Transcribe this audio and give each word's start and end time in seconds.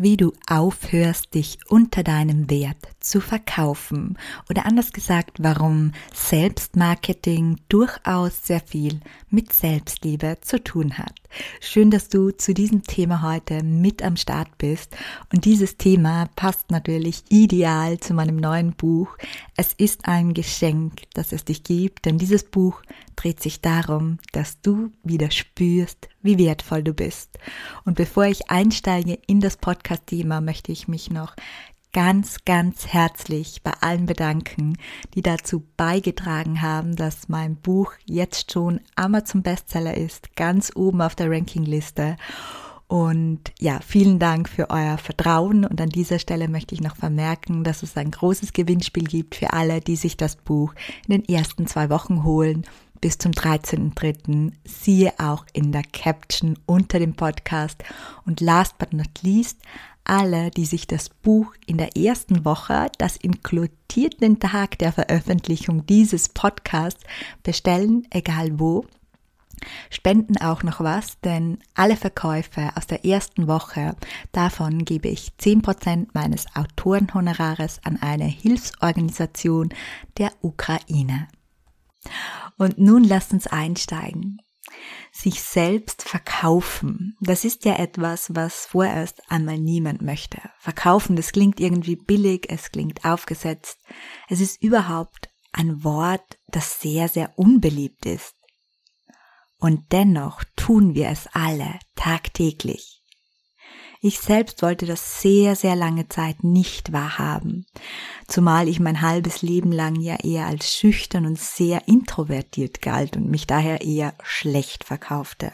Wie 0.00 0.16
du 0.16 0.32
aufhörst, 0.48 1.34
dich 1.34 1.58
unter 1.68 2.02
deinem 2.02 2.48
Wert 2.48 2.76
zu 3.00 3.20
verkaufen 3.20 4.18
oder 4.48 4.66
anders 4.66 4.92
gesagt, 4.92 5.38
warum 5.40 5.92
Selbstmarketing 6.14 7.56
durchaus 7.68 8.46
sehr 8.46 8.60
viel 8.60 9.00
mit 9.28 9.52
Selbstliebe 9.52 10.38
zu 10.40 10.62
tun 10.62 10.98
hat. 10.98 11.14
Schön, 11.60 11.90
dass 11.90 12.08
du 12.08 12.30
zu 12.30 12.54
diesem 12.54 12.82
Thema 12.82 13.22
heute 13.22 13.62
mit 13.62 14.02
am 14.02 14.16
Start 14.16 14.58
bist 14.58 14.96
und 15.32 15.44
dieses 15.44 15.76
Thema 15.76 16.28
passt 16.36 16.70
natürlich 16.70 17.22
ideal 17.28 17.98
zu 18.00 18.14
meinem 18.14 18.36
neuen 18.36 18.72
Buch. 18.72 19.16
Es 19.56 19.72
ist 19.72 20.06
ein 20.06 20.34
Geschenk, 20.34 21.02
dass 21.14 21.32
es 21.32 21.44
dich 21.44 21.62
gibt, 21.62 22.04
denn 22.04 22.18
dieses 22.18 22.44
Buch 22.44 22.82
dreht 23.16 23.40
sich 23.40 23.60
darum, 23.60 24.18
dass 24.32 24.60
du 24.60 24.90
wieder 25.04 25.30
spürst, 25.30 26.08
wie 26.22 26.38
wertvoll 26.38 26.82
du 26.82 26.94
bist. 26.94 27.38
Und 27.84 27.96
bevor 27.96 28.24
ich 28.24 28.50
einsteige 28.50 29.18
in 29.26 29.40
das 29.40 29.56
Podcast-Thema, 29.56 30.40
möchte 30.40 30.72
ich 30.72 30.88
mich 30.88 31.10
noch 31.10 31.34
ganz, 31.92 32.44
ganz 32.44 32.86
herzlich 32.86 33.62
bei 33.62 33.72
allen 33.80 34.06
bedanken, 34.06 34.76
die 35.14 35.22
dazu 35.22 35.64
beigetragen 35.76 36.62
haben, 36.62 36.96
dass 36.96 37.28
mein 37.28 37.56
Buch 37.56 37.92
jetzt 38.04 38.52
schon 38.52 38.80
Amazon 38.94 39.42
Bestseller 39.42 39.96
ist, 39.96 40.36
ganz 40.36 40.72
oben 40.74 41.02
auf 41.02 41.14
der 41.14 41.30
Rankingliste. 41.30 42.16
Und 42.86 43.52
ja, 43.60 43.78
vielen 43.86 44.18
Dank 44.18 44.48
für 44.48 44.68
euer 44.70 44.98
Vertrauen. 44.98 45.64
Und 45.64 45.80
an 45.80 45.90
dieser 45.90 46.18
Stelle 46.18 46.48
möchte 46.48 46.74
ich 46.74 46.80
noch 46.80 46.96
vermerken, 46.96 47.62
dass 47.62 47.84
es 47.84 47.96
ein 47.96 48.10
großes 48.10 48.52
Gewinnspiel 48.52 49.04
gibt 49.04 49.36
für 49.36 49.52
alle, 49.52 49.80
die 49.80 49.94
sich 49.94 50.16
das 50.16 50.34
Buch 50.34 50.74
in 51.06 51.20
den 51.20 51.24
ersten 51.24 51.68
zwei 51.68 51.88
Wochen 51.88 52.24
holen 52.24 52.64
bis 53.00 53.18
zum 53.18 53.32
13.3. 53.32 54.52
Siehe 54.64 55.12
auch 55.18 55.46
in 55.52 55.72
der 55.72 55.82
Caption 55.84 56.58
unter 56.66 56.98
dem 56.98 57.14
Podcast. 57.14 57.82
Und 58.26 58.40
last 58.40 58.76
but 58.78 58.92
not 58.92 59.22
least, 59.22 59.58
alle, 60.04 60.50
die 60.50 60.64
sich 60.64 60.86
das 60.86 61.08
Buch 61.08 61.52
in 61.66 61.78
der 61.78 61.96
ersten 61.96 62.44
Woche, 62.44 62.90
das 62.98 63.16
inkludiert 63.16 64.20
den 64.20 64.40
Tag 64.40 64.78
der 64.78 64.92
Veröffentlichung 64.92 65.86
dieses 65.86 66.28
Podcasts, 66.28 67.02
bestellen, 67.42 68.06
egal 68.10 68.58
wo, 68.58 68.84
spenden 69.90 70.36
auch 70.38 70.62
noch 70.62 70.80
was, 70.80 71.20
denn 71.20 71.58
alle 71.74 71.96
Verkäufe 71.96 72.70
aus 72.76 72.86
der 72.86 73.04
ersten 73.04 73.46
Woche, 73.46 73.94
davon 74.32 74.84
gebe 74.84 75.08
ich 75.08 75.32
10% 75.38 76.08
meines 76.12 76.46
Autorenhonorares 76.54 77.80
an 77.84 77.98
eine 78.00 78.26
Hilfsorganisation 78.26 79.70
der 80.18 80.32
Ukraine. 80.40 81.28
Und 82.56 82.78
nun 82.78 83.04
lasst 83.04 83.32
uns 83.32 83.46
einsteigen 83.46 84.40
sich 85.12 85.42
selbst 85.42 86.02
verkaufen. 86.02 87.16
Das 87.20 87.44
ist 87.44 87.64
ja 87.64 87.76
etwas, 87.76 88.34
was 88.34 88.66
vorerst 88.66 89.22
einmal 89.30 89.58
niemand 89.58 90.02
möchte. 90.02 90.40
Verkaufen, 90.58 91.16
das 91.16 91.32
klingt 91.32 91.60
irgendwie 91.60 91.96
billig, 91.96 92.46
es 92.48 92.70
klingt 92.70 93.04
aufgesetzt. 93.04 93.78
Es 94.28 94.40
ist 94.40 94.62
überhaupt 94.62 95.28
ein 95.52 95.82
Wort, 95.84 96.38
das 96.48 96.80
sehr, 96.80 97.08
sehr 97.08 97.38
unbeliebt 97.38 98.06
ist. 98.06 98.34
Und 99.58 99.92
dennoch 99.92 100.42
tun 100.56 100.94
wir 100.94 101.08
es 101.08 101.28
alle 101.32 101.78
tagtäglich. 101.94 103.00
Ich 104.02 104.18
selbst 104.18 104.62
wollte 104.62 104.86
das 104.86 105.20
sehr, 105.20 105.54
sehr 105.54 105.76
lange 105.76 106.08
Zeit 106.08 106.42
nicht 106.42 106.92
wahrhaben, 106.92 107.66
zumal 108.30 108.68
ich 108.68 108.80
mein 108.80 109.00
halbes 109.00 109.42
Leben 109.42 109.72
lang 109.72 109.96
ja 110.00 110.16
eher 110.16 110.46
als 110.46 110.72
schüchtern 110.72 111.26
und 111.26 111.38
sehr 111.38 111.86
introvertiert 111.88 112.80
galt 112.80 113.16
und 113.16 113.28
mich 113.28 113.46
daher 113.46 113.82
eher 113.82 114.14
schlecht 114.22 114.84
verkaufte. 114.84 115.52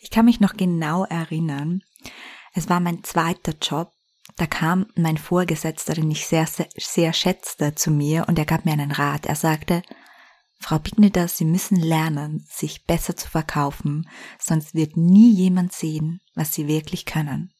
Ich 0.00 0.10
kann 0.10 0.24
mich 0.24 0.40
noch 0.40 0.56
genau 0.56 1.04
erinnern, 1.04 1.82
es 2.52 2.68
war 2.68 2.80
mein 2.80 3.04
zweiter 3.04 3.54
Job, 3.60 3.92
da 4.36 4.46
kam 4.46 4.86
mein 4.94 5.18
Vorgesetzter, 5.18 5.94
den 5.94 6.10
ich 6.10 6.26
sehr, 6.26 6.46
sehr, 6.46 6.68
sehr 6.76 7.12
schätzte, 7.12 7.74
zu 7.74 7.90
mir 7.90 8.26
und 8.28 8.38
er 8.38 8.46
gab 8.46 8.64
mir 8.64 8.72
einen 8.72 8.92
Rat. 8.92 9.26
Er 9.26 9.36
sagte, 9.36 9.82
Frau 10.58 10.78
Pigneder, 10.78 11.28
Sie 11.28 11.44
müssen 11.44 11.76
lernen, 11.76 12.44
sich 12.48 12.84
besser 12.84 13.16
zu 13.16 13.28
verkaufen, 13.28 14.08
sonst 14.38 14.74
wird 14.74 14.96
nie 14.96 15.32
jemand 15.32 15.72
sehen, 15.72 16.20
was 16.34 16.52
Sie 16.52 16.68
wirklich 16.68 17.06
können. 17.06 17.52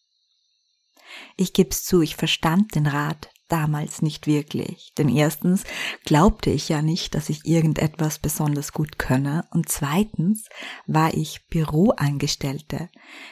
Ich 1.36 1.52
geb's 1.52 1.84
zu, 1.84 2.02
ich 2.02 2.16
verstand 2.16 2.74
den 2.74 2.86
Rat 2.86 3.30
damals 3.50 4.02
nicht 4.02 4.26
wirklich, 4.26 4.92
denn 4.96 5.08
erstens 5.08 5.64
glaubte 6.04 6.50
ich 6.50 6.68
ja 6.68 6.82
nicht, 6.82 7.14
dass 7.14 7.28
ich 7.28 7.44
irgendetwas 7.44 8.18
besonders 8.18 8.72
gut 8.72 8.98
könne 8.98 9.46
und 9.50 9.68
zweitens 9.68 10.48
war 10.86 11.14
ich 11.14 11.46
Büroangestellte. 11.48 12.88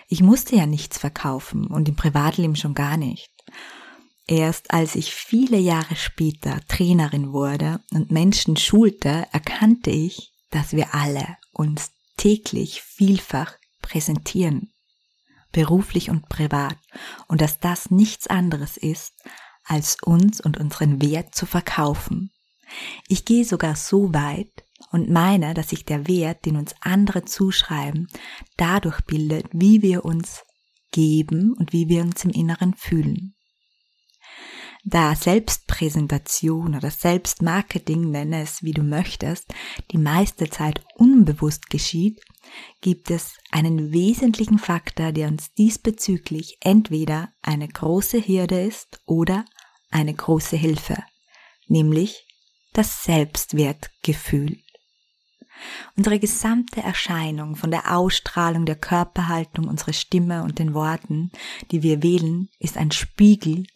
Ich 0.09 0.23
musste 0.23 0.57
ja 0.57 0.67
nichts 0.67 0.99
verkaufen 0.99 1.67
und 1.67 1.89
im 1.89 1.97
Privatleben 1.97 2.57
schon 2.57 2.75
gar 2.75 2.97
nicht. 2.97 3.31
Erst 4.27 4.73
als 4.73 4.95
ich 4.95 5.15
viele 5.15 5.57
Jahre 5.57 5.97
später 5.97 6.61
Trainerin 6.69 7.33
wurde 7.33 7.81
und 7.93 8.11
Menschen 8.11 8.59
schulte, 8.59 9.27
erkannte 9.33 9.91
ich, 9.91 10.33
dass 10.51 10.73
wir 10.73 10.95
alle 10.95 11.39
uns 11.53 11.93
täglich 12.19 12.83
vielfach 12.83 13.55
präsentieren, 13.81 14.71
beruflich 15.51 16.11
und 16.11 16.29
privat, 16.29 16.77
und 17.27 17.41
dass 17.41 17.59
das 17.59 17.91
nichts 17.91 18.27
anderes 18.27 18.77
ist, 18.77 19.15
als 19.69 19.97
uns 20.03 20.41
und 20.41 20.59
unseren 20.59 21.01
Wert 21.01 21.35
zu 21.35 21.47
verkaufen. 21.47 22.31
Ich 23.09 23.25
gehe 23.25 23.45
sogar 23.45 23.77
so 23.77 24.13
weit 24.13 24.65
und 24.91 25.11
meine, 25.11 25.55
dass 25.55 25.71
sich 25.71 25.85
der 25.85 26.07
Wert, 26.09 26.45
den 26.45 26.57
uns 26.57 26.75
andere 26.81 27.25
zuschreiben, 27.25 28.09
dadurch 28.57 29.01
bildet, 29.03 29.47
wie 29.53 29.83
wir 29.83 30.05
uns 30.05 30.45
geben 30.93 31.55
und 31.59 31.73
wie 31.73 31.89
wir 31.89 32.03
uns 32.03 32.25
im 32.25 32.31
Inneren 32.31 32.75
fühlen. 32.75 33.35
Da 34.85 35.15
Selbstpräsentation 35.15 36.75
oder 36.75 36.91
Selbstmarketing, 36.91 38.11
nenne 38.11 38.43
es 38.43 38.63
wie 38.63 38.73
du 38.73 38.83
möchtest, 38.83 39.53
die 39.91 39.99
meiste 39.99 40.49
Zeit 40.49 40.83
unbewusst 40.95 41.69
geschieht, 41.69 42.21
gibt 42.81 43.11
es 43.11 43.35
einen 43.51 43.93
wesentlichen 43.93 44.59
Faktor, 44.59 45.13
der 45.13 45.29
uns 45.29 45.53
diesbezüglich 45.53 46.57
entweder 46.61 47.29
eine 47.43 47.69
große 47.69 48.27
Hürde 48.27 48.63
ist 48.63 49.01
oder 49.05 49.45
eine 49.91 50.15
große 50.15 50.57
Hilfe, 50.57 51.03
nämlich 51.67 52.27
das 52.73 53.05
Selbstwertgefühl. 53.05 54.59
Unsere 55.97 56.21
gesamte 56.21 56.81
Erscheinung 56.81 57.57
von 57.57 57.71
der 57.71 57.97
Ausstrahlung 57.97 58.65
der 58.65 58.77
Körperhaltung, 58.77 59.67
unserer 59.67 59.93
Stimme 59.93 60.45
und 60.45 60.59
den 60.59 60.73
Worten, 60.75 61.33
die 61.71 61.83
wir 61.83 62.03
wählen, 62.03 62.49
ist 62.59 62.77
ein 62.77 62.93
Spiegel 62.93 63.67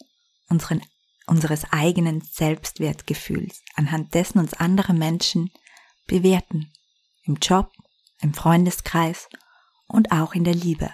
unseren 0.48 0.82
unseres 1.26 1.64
eigenen 1.72 2.20
Selbstwertgefühls, 2.20 3.62
anhand 3.74 4.14
dessen 4.14 4.38
uns 4.38 4.54
andere 4.54 4.92
Menschen 4.92 5.50
bewerten. 6.06 6.72
Im 7.24 7.36
Job, 7.36 7.72
im 8.20 8.34
Freundeskreis 8.34 9.28
und 9.86 10.10
auch 10.12 10.34
in 10.34 10.44
der 10.44 10.54
Liebe. 10.54 10.92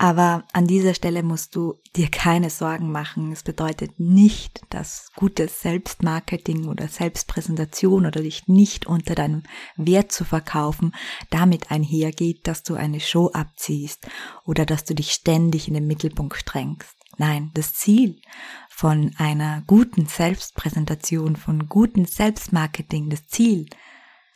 Aber 0.00 0.44
an 0.52 0.68
dieser 0.68 0.94
Stelle 0.94 1.24
musst 1.24 1.56
du 1.56 1.74
dir 1.96 2.08
keine 2.08 2.50
Sorgen 2.50 2.92
machen. 2.92 3.32
Es 3.32 3.42
bedeutet 3.42 3.98
nicht, 3.98 4.60
dass 4.70 5.10
gutes 5.16 5.60
Selbstmarketing 5.60 6.68
oder 6.68 6.86
Selbstpräsentation 6.86 8.06
oder 8.06 8.22
dich 8.22 8.46
nicht 8.46 8.86
unter 8.86 9.16
deinem 9.16 9.42
Wert 9.76 10.12
zu 10.12 10.24
verkaufen 10.24 10.94
damit 11.30 11.72
einhergeht, 11.72 12.46
dass 12.46 12.62
du 12.62 12.76
eine 12.76 13.00
Show 13.00 13.30
abziehst 13.32 14.06
oder 14.44 14.64
dass 14.64 14.84
du 14.84 14.94
dich 14.94 15.10
ständig 15.10 15.66
in 15.66 15.74
den 15.74 15.88
Mittelpunkt 15.88 16.44
drängst. 16.46 16.94
Nein, 17.16 17.50
das 17.54 17.74
Ziel 17.74 18.20
von 18.68 19.12
einer 19.18 19.64
guten 19.66 20.06
Selbstpräsentation, 20.06 21.34
von 21.34 21.68
guten 21.68 22.04
Selbstmarketing, 22.04 23.10
das 23.10 23.26
Ziel, 23.26 23.66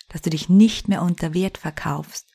dass 0.08 0.22
du 0.22 0.30
dich 0.30 0.48
nicht 0.48 0.88
mehr 0.88 1.02
unter 1.02 1.34
Wert 1.34 1.56
verkaufst, 1.56 2.31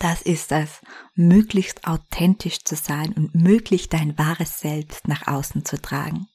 das 0.00 0.22
ist 0.22 0.50
es, 0.50 0.80
möglichst 1.14 1.86
authentisch 1.86 2.64
zu 2.64 2.74
sein 2.74 3.12
und 3.12 3.34
möglich 3.34 3.88
dein 3.88 4.18
wahres 4.18 4.58
Selbst 4.58 5.06
nach 5.06 5.28
außen 5.28 5.64
zu 5.64 5.80
tragen. 5.80 6.26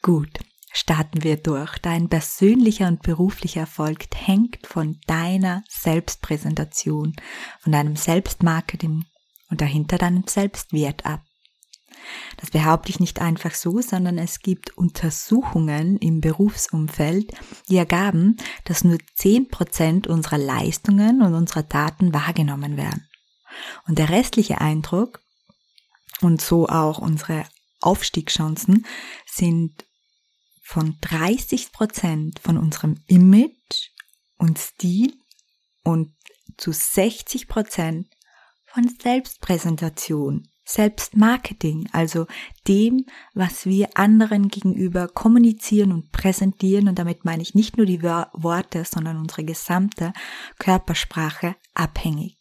Gut, 0.00 0.38
starten 0.72 1.24
wir 1.24 1.36
durch. 1.36 1.78
Dein 1.78 2.08
persönlicher 2.08 2.88
und 2.88 3.02
beruflicher 3.02 3.60
Erfolg 3.60 4.06
hängt 4.14 4.66
von 4.66 5.00
deiner 5.06 5.64
Selbstpräsentation, 5.68 7.14
von 7.60 7.72
deinem 7.72 7.96
Selbstmarketing 7.96 9.04
und 9.50 9.60
dahinter 9.60 9.98
deinem 9.98 10.24
Selbstwert 10.26 11.04
ab. 11.04 11.22
Das 12.36 12.50
behaupte 12.50 12.90
ich 12.90 13.00
nicht 13.00 13.20
einfach 13.20 13.54
so, 13.54 13.80
sondern 13.80 14.18
es 14.18 14.40
gibt 14.40 14.76
Untersuchungen 14.76 15.96
im 15.98 16.20
Berufsumfeld, 16.20 17.32
die 17.68 17.76
ergaben, 17.76 18.36
dass 18.64 18.84
nur 18.84 18.98
10% 19.18 20.08
unserer 20.08 20.38
Leistungen 20.38 21.22
und 21.22 21.34
unserer 21.34 21.62
Daten 21.62 22.12
wahrgenommen 22.12 22.76
werden. 22.76 23.08
Und 23.86 23.98
der 23.98 24.10
restliche 24.10 24.60
Eindruck 24.60 25.20
und 26.20 26.40
so 26.40 26.68
auch 26.68 26.98
unsere 26.98 27.44
Aufstiegschancen 27.80 28.86
sind 29.26 29.84
von 30.62 30.98
30% 31.00 32.40
von 32.40 32.56
unserem 32.56 32.96
Image 33.06 33.90
und 34.38 34.58
Stil 34.58 35.14
und 35.82 36.14
zu 36.56 36.70
60% 36.70 38.06
von 38.64 38.96
Selbstpräsentation, 39.00 40.48
Selbstmarketing, 40.64 41.88
also 41.92 42.26
dem, 42.66 43.06
was 43.34 43.66
wir 43.66 43.90
anderen 43.94 44.48
gegenüber 44.48 45.08
kommunizieren 45.08 45.92
und 45.92 46.10
präsentieren. 46.10 46.88
Und 46.88 46.98
damit 46.98 47.24
meine 47.24 47.42
ich 47.42 47.54
nicht 47.54 47.76
nur 47.76 47.86
die 47.86 48.02
Worte, 48.02 48.84
sondern 48.84 49.18
unsere 49.18 49.44
gesamte 49.44 50.12
Körpersprache 50.58 51.56
abhängig. 51.74 52.38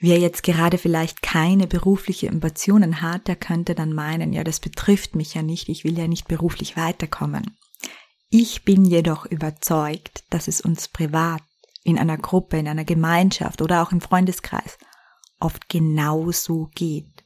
Wer 0.00 0.18
jetzt 0.18 0.44
gerade 0.44 0.78
vielleicht 0.78 1.22
keine 1.22 1.66
berufliche 1.66 2.28
Ambitionen 2.28 3.02
hat, 3.02 3.26
der 3.26 3.34
könnte 3.34 3.74
dann 3.74 3.92
meinen, 3.92 4.32
ja, 4.32 4.44
das 4.44 4.60
betrifft 4.60 5.16
mich 5.16 5.34
ja 5.34 5.42
nicht, 5.42 5.68
ich 5.68 5.82
will 5.82 5.98
ja 5.98 6.06
nicht 6.06 6.28
beruflich 6.28 6.76
weiterkommen. 6.76 7.56
Ich 8.30 8.62
bin 8.64 8.84
jedoch 8.84 9.26
überzeugt, 9.26 10.22
dass 10.30 10.46
es 10.46 10.60
uns 10.60 10.86
privat, 10.86 11.42
in 11.82 11.98
einer 11.98 12.18
Gruppe, 12.18 12.58
in 12.58 12.68
einer 12.68 12.84
Gemeinschaft 12.84 13.62
oder 13.62 13.82
auch 13.82 13.90
im 13.92 14.00
Freundeskreis 14.00 14.78
oft 15.40 15.68
genauso 15.68 16.70
geht 16.74 17.24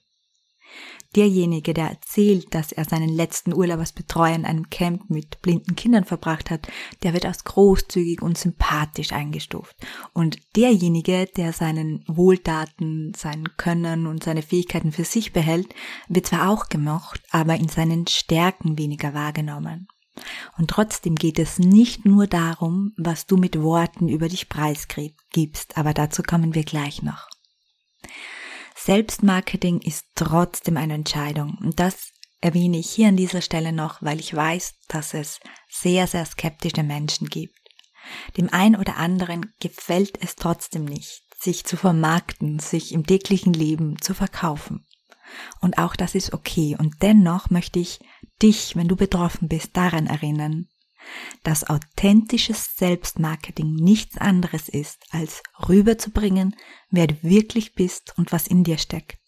derjenige, 1.16 1.74
der 1.74 1.90
erzählt, 1.90 2.54
dass 2.54 2.72
er 2.72 2.84
seinen 2.84 3.08
letzten 3.08 3.54
Urlaub 3.54 3.80
als 3.80 3.92
Betreuer 3.92 4.34
in 4.34 4.44
einem 4.44 4.70
Camp 4.70 5.10
mit 5.10 5.42
blinden 5.42 5.76
Kindern 5.76 6.04
verbracht 6.04 6.50
hat, 6.50 6.68
der 7.02 7.12
wird 7.12 7.26
als 7.26 7.44
großzügig 7.44 8.22
und 8.22 8.38
sympathisch 8.38 9.12
eingestuft. 9.12 9.76
Und 10.12 10.38
derjenige, 10.56 11.26
der 11.36 11.52
seinen 11.52 12.04
Wohltaten, 12.06 13.12
sein 13.14 13.44
Können 13.56 14.06
und 14.06 14.24
seine 14.24 14.42
Fähigkeiten 14.42 14.92
für 14.92 15.04
sich 15.04 15.32
behält, 15.32 15.74
wird 16.08 16.26
zwar 16.26 16.50
auch 16.50 16.68
gemocht, 16.68 17.22
aber 17.30 17.56
in 17.56 17.68
seinen 17.68 18.06
Stärken 18.06 18.78
weniger 18.78 19.14
wahrgenommen. 19.14 19.88
Und 20.58 20.68
trotzdem 20.68 21.14
geht 21.14 21.38
es 21.38 21.58
nicht 21.58 22.04
nur 22.04 22.26
darum, 22.26 22.92
was 22.98 23.26
du 23.26 23.38
mit 23.38 23.60
Worten 23.60 24.08
über 24.08 24.28
dich 24.28 24.50
preisgibst, 24.50 25.78
aber 25.78 25.94
dazu 25.94 26.22
kommen 26.22 26.54
wir 26.54 26.64
gleich 26.64 27.02
noch. 27.02 27.31
Selbstmarketing 28.84 29.80
ist 29.80 30.06
trotzdem 30.16 30.76
eine 30.76 30.94
Entscheidung. 30.94 31.56
Und 31.60 31.78
das 31.78 32.10
erwähne 32.40 32.78
ich 32.78 32.90
hier 32.90 33.08
an 33.08 33.16
dieser 33.16 33.40
Stelle 33.40 33.72
noch, 33.72 34.02
weil 34.02 34.18
ich 34.18 34.34
weiß, 34.34 34.74
dass 34.88 35.14
es 35.14 35.38
sehr, 35.70 36.08
sehr 36.08 36.26
skeptische 36.26 36.82
Menschen 36.82 37.28
gibt. 37.28 37.56
Dem 38.36 38.52
einen 38.52 38.74
oder 38.74 38.96
anderen 38.96 39.52
gefällt 39.60 40.20
es 40.20 40.34
trotzdem 40.34 40.84
nicht, 40.84 41.22
sich 41.38 41.64
zu 41.64 41.76
vermarkten, 41.76 42.58
sich 42.58 42.92
im 42.92 43.06
täglichen 43.06 43.52
Leben 43.52 44.00
zu 44.00 44.14
verkaufen. 44.14 44.84
Und 45.60 45.78
auch 45.78 45.94
das 45.94 46.16
ist 46.16 46.32
okay. 46.32 46.76
Und 46.76 47.02
dennoch 47.02 47.50
möchte 47.50 47.78
ich 47.78 48.00
dich, 48.42 48.74
wenn 48.74 48.88
du 48.88 48.96
betroffen 48.96 49.46
bist, 49.46 49.76
daran 49.76 50.08
erinnern, 50.08 50.66
dass 51.42 51.68
authentisches 51.68 52.76
Selbstmarketing 52.76 53.74
nichts 53.74 54.18
anderes 54.18 54.68
ist, 54.68 54.98
als 55.10 55.42
rüberzubringen, 55.68 56.56
wer 56.90 57.06
du 57.06 57.16
wirklich 57.22 57.74
bist 57.74 58.14
und 58.16 58.32
was 58.32 58.46
in 58.46 58.64
dir 58.64 58.78
steckt. 58.78 59.18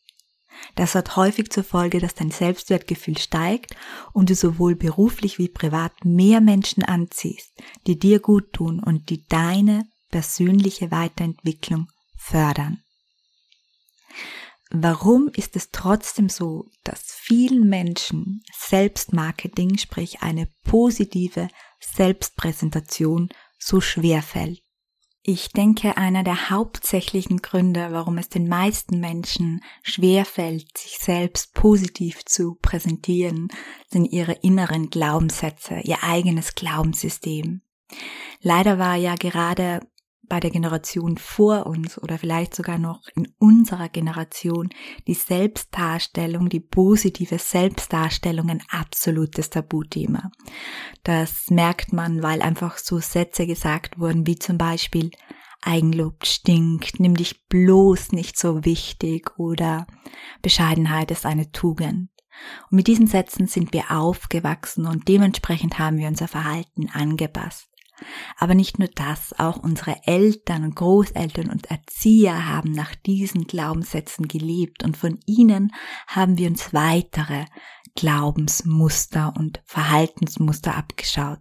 Das 0.76 0.94
hat 0.94 1.16
häufig 1.16 1.50
zur 1.50 1.64
Folge, 1.64 2.00
dass 2.00 2.14
dein 2.14 2.30
Selbstwertgefühl 2.30 3.18
steigt 3.18 3.74
und 4.12 4.30
du 4.30 4.34
sowohl 4.34 4.76
beruflich 4.76 5.38
wie 5.38 5.48
privat 5.48 6.04
mehr 6.04 6.40
Menschen 6.40 6.84
anziehst, 6.84 7.52
die 7.86 7.98
dir 7.98 8.20
gut 8.20 8.52
tun 8.52 8.80
und 8.82 9.10
die 9.10 9.24
deine 9.26 9.84
persönliche 10.10 10.90
Weiterentwicklung 10.90 11.88
fördern. 12.16 12.78
Warum 14.70 15.28
ist 15.28 15.54
es 15.56 15.70
trotzdem 15.70 16.28
so, 16.28 16.68
dass 16.82 17.02
vielen 17.04 17.68
Menschen 17.68 18.42
Selbstmarketing, 18.52 19.78
sprich 19.78 20.22
eine 20.22 20.48
positive 20.64 21.48
Selbstpräsentation, 21.86 23.28
so 23.58 23.80
schwer 23.80 24.22
fällt? 24.22 24.64
Ich 25.26 25.52
denke, 25.52 25.96
einer 25.96 26.22
der 26.22 26.50
hauptsächlichen 26.50 27.40
Gründe, 27.40 27.88
warum 27.92 28.18
es 28.18 28.28
den 28.28 28.46
meisten 28.46 29.00
Menschen 29.00 29.62
schwer 29.82 30.26
fällt, 30.26 30.76
sich 30.76 30.98
selbst 30.98 31.54
positiv 31.54 32.26
zu 32.26 32.56
präsentieren, 32.60 33.48
sind 33.88 34.04
ihre 34.04 34.32
inneren 34.32 34.90
Glaubenssätze, 34.90 35.80
ihr 35.82 36.02
eigenes 36.02 36.54
Glaubenssystem. 36.54 37.62
Leider 38.42 38.78
war 38.78 38.96
ja 38.96 39.14
gerade 39.14 39.80
bei 40.28 40.40
der 40.40 40.50
Generation 40.50 41.18
vor 41.18 41.66
uns 41.66 41.98
oder 41.98 42.18
vielleicht 42.18 42.54
sogar 42.54 42.78
noch 42.78 43.00
in 43.14 43.32
unserer 43.38 43.88
Generation 43.88 44.70
die 45.06 45.14
Selbstdarstellung, 45.14 46.48
die 46.48 46.60
positive 46.60 47.38
Selbstdarstellung 47.38 48.50
ein 48.50 48.62
absolutes 48.70 49.50
Tabuthema. 49.50 50.30
Das 51.02 51.50
merkt 51.50 51.92
man, 51.92 52.22
weil 52.22 52.42
einfach 52.42 52.78
so 52.78 52.98
Sätze 52.98 53.46
gesagt 53.46 53.98
wurden, 53.98 54.26
wie 54.26 54.38
zum 54.38 54.58
Beispiel 54.58 55.10
Eigenlob 55.62 56.26
stinkt, 56.26 57.00
nimm 57.00 57.16
dich 57.16 57.46
bloß 57.48 58.12
nicht 58.12 58.38
so 58.38 58.64
wichtig 58.64 59.38
oder 59.38 59.86
Bescheidenheit 60.42 61.10
ist 61.10 61.24
eine 61.24 61.52
Tugend. 61.52 62.10
Und 62.70 62.76
mit 62.76 62.86
diesen 62.86 63.06
Sätzen 63.06 63.46
sind 63.46 63.72
wir 63.72 63.90
aufgewachsen 63.90 64.86
und 64.86 65.08
dementsprechend 65.08 65.78
haben 65.78 65.96
wir 65.98 66.08
unser 66.08 66.28
Verhalten 66.28 66.90
angepasst. 66.90 67.68
Aber 68.38 68.54
nicht 68.54 68.78
nur 68.78 68.88
das, 68.88 69.38
auch 69.38 69.56
unsere 69.56 69.96
Eltern 70.06 70.64
und 70.64 70.76
Großeltern 70.76 71.48
und 71.48 71.70
Erzieher 71.70 72.48
haben 72.48 72.72
nach 72.72 72.94
diesen 72.94 73.46
Glaubenssätzen 73.46 74.28
gelebt 74.28 74.82
und 74.82 74.96
von 74.96 75.20
ihnen 75.26 75.72
haben 76.06 76.38
wir 76.38 76.48
uns 76.48 76.74
weitere 76.74 77.44
Glaubensmuster 77.94 79.32
und 79.36 79.62
Verhaltensmuster 79.64 80.76
abgeschaut. 80.76 81.38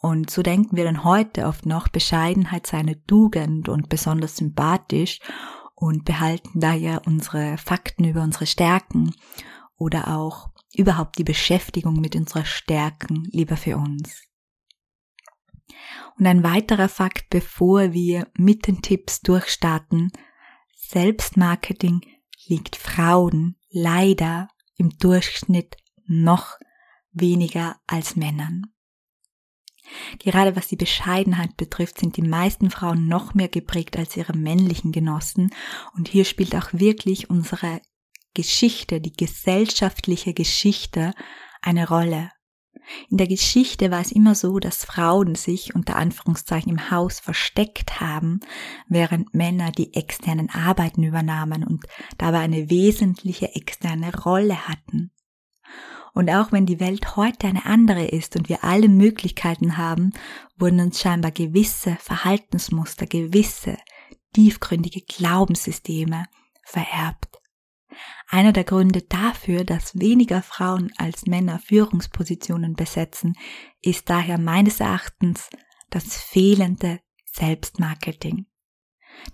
Und 0.00 0.30
so 0.30 0.42
denken 0.42 0.76
wir 0.76 0.84
dann 0.84 1.04
heute 1.04 1.46
oft 1.46 1.64
noch, 1.64 1.86
Bescheidenheit 1.86 2.66
sei 2.66 2.78
eine 2.78 3.04
Tugend 3.04 3.68
und 3.68 3.88
besonders 3.88 4.36
sympathisch 4.36 5.20
und 5.76 6.04
behalten 6.04 6.58
daher 6.58 7.02
unsere 7.06 7.56
Fakten 7.56 8.04
über 8.04 8.22
unsere 8.22 8.46
Stärken 8.46 9.14
oder 9.76 10.16
auch 10.16 10.50
überhaupt 10.74 11.18
die 11.18 11.24
Beschäftigung 11.24 12.00
mit 12.00 12.16
unserer 12.16 12.44
Stärken 12.44 13.28
lieber 13.30 13.56
für 13.56 13.76
uns. 13.76 14.31
Und 16.18 16.26
ein 16.26 16.42
weiterer 16.42 16.88
Fakt, 16.88 17.30
bevor 17.30 17.92
wir 17.92 18.28
mit 18.34 18.66
den 18.66 18.82
Tipps 18.82 19.20
durchstarten, 19.20 20.10
Selbstmarketing 20.76 22.02
liegt 22.46 22.76
Frauen 22.76 23.56
leider 23.70 24.48
im 24.76 24.90
Durchschnitt 24.98 25.76
noch 26.06 26.58
weniger 27.12 27.76
als 27.86 28.16
Männern. 28.16 28.64
Gerade 30.18 30.56
was 30.56 30.68
die 30.68 30.76
Bescheidenheit 30.76 31.56
betrifft, 31.56 31.98
sind 31.98 32.16
die 32.16 32.22
meisten 32.22 32.70
Frauen 32.70 33.08
noch 33.08 33.34
mehr 33.34 33.48
geprägt 33.48 33.96
als 33.96 34.16
ihre 34.16 34.36
männlichen 34.36 34.92
Genossen. 34.92 35.52
Und 35.94 36.08
hier 36.08 36.24
spielt 36.24 36.54
auch 36.54 36.72
wirklich 36.72 37.30
unsere 37.30 37.80
Geschichte, 38.34 39.00
die 39.00 39.12
gesellschaftliche 39.12 40.34
Geschichte 40.34 41.12
eine 41.60 41.88
Rolle. 41.88 42.30
In 43.10 43.16
der 43.16 43.26
Geschichte 43.26 43.90
war 43.90 44.00
es 44.00 44.12
immer 44.12 44.34
so, 44.34 44.58
dass 44.58 44.84
Frauen 44.84 45.34
sich 45.34 45.74
unter 45.74 45.96
Anführungszeichen 45.96 46.70
im 46.70 46.90
Haus 46.90 47.20
versteckt 47.20 48.00
haben, 48.00 48.40
während 48.88 49.34
Männer 49.34 49.70
die 49.70 49.94
externen 49.94 50.50
Arbeiten 50.50 51.02
übernahmen 51.02 51.64
und 51.64 51.84
dabei 52.18 52.40
eine 52.40 52.70
wesentliche 52.70 53.54
externe 53.54 54.14
Rolle 54.14 54.68
hatten. 54.68 55.10
Und 56.14 56.28
auch 56.28 56.52
wenn 56.52 56.66
die 56.66 56.80
Welt 56.80 57.16
heute 57.16 57.46
eine 57.46 57.64
andere 57.64 58.04
ist 58.04 58.36
und 58.36 58.48
wir 58.48 58.64
alle 58.64 58.88
Möglichkeiten 58.88 59.78
haben, 59.78 60.12
wurden 60.58 60.80
uns 60.80 61.00
scheinbar 61.00 61.30
gewisse 61.30 61.96
Verhaltensmuster, 62.00 63.06
gewisse 63.06 63.78
tiefgründige 64.34 65.00
Glaubenssysteme 65.00 66.26
vererbt. 66.64 67.31
Einer 68.28 68.52
der 68.52 68.64
Gründe 68.64 69.02
dafür, 69.02 69.64
dass 69.64 69.98
weniger 69.98 70.42
Frauen 70.42 70.92
als 70.96 71.26
Männer 71.26 71.58
Führungspositionen 71.58 72.74
besetzen, 72.74 73.34
ist 73.80 74.10
daher 74.10 74.38
meines 74.38 74.80
Erachtens 74.80 75.50
das 75.90 76.16
fehlende 76.16 77.00
Selbstmarketing. 77.26 78.46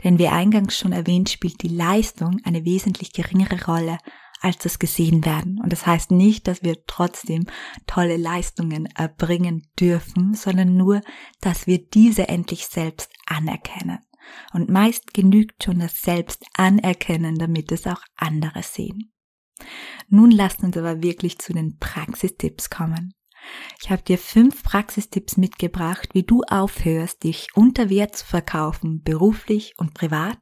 Denn 0.04 0.18
wie 0.18 0.28
eingangs 0.28 0.76
schon 0.76 0.92
erwähnt, 0.92 1.30
spielt 1.30 1.62
die 1.62 1.68
Leistung 1.68 2.40
eine 2.44 2.64
wesentlich 2.64 3.12
geringere 3.12 3.64
Rolle 3.66 3.98
als 4.40 4.58
das 4.58 4.78
gesehen 4.78 5.24
werden. 5.24 5.60
Und 5.60 5.72
das 5.72 5.86
heißt 5.86 6.10
nicht, 6.10 6.46
dass 6.46 6.62
wir 6.62 6.84
trotzdem 6.86 7.46
tolle 7.86 8.16
Leistungen 8.16 8.86
erbringen 8.86 9.66
dürfen, 9.78 10.34
sondern 10.34 10.76
nur, 10.76 11.00
dass 11.40 11.66
wir 11.66 11.78
diese 11.78 12.28
endlich 12.28 12.66
selbst 12.66 13.10
anerkennen. 13.26 13.98
Und 14.52 14.68
meist 14.68 15.14
genügt 15.14 15.64
schon 15.64 15.78
das 15.78 16.00
Selbst 16.00 16.44
anerkennen, 16.54 17.36
damit 17.36 17.72
es 17.72 17.86
auch 17.86 18.02
andere 18.16 18.62
sehen. 18.62 19.12
Nun 20.08 20.30
lasst 20.30 20.62
uns 20.62 20.76
aber 20.76 21.02
wirklich 21.02 21.38
zu 21.38 21.52
den 21.52 21.78
Praxistipps 21.78 22.70
kommen. 22.70 23.14
Ich 23.80 23.90
habe 23.90 24.02
dir 24.02 24.18
fünf 24.18 24.62
Praxistipps 24.62 25.36
mitgebracht, 25.36 26.10
wie 26.12 26.24
du 26.24 26.42
aufhörst, 26.48 27.24
dich 27.24 27.48
unter 27.54 27.88
Wert 27.88 28.16
zu 28.16 28.26
verkaufen, 28.26 29.02
beruflich 29.02 29.74
und 29.78 29.94
privat, 29.94 30.38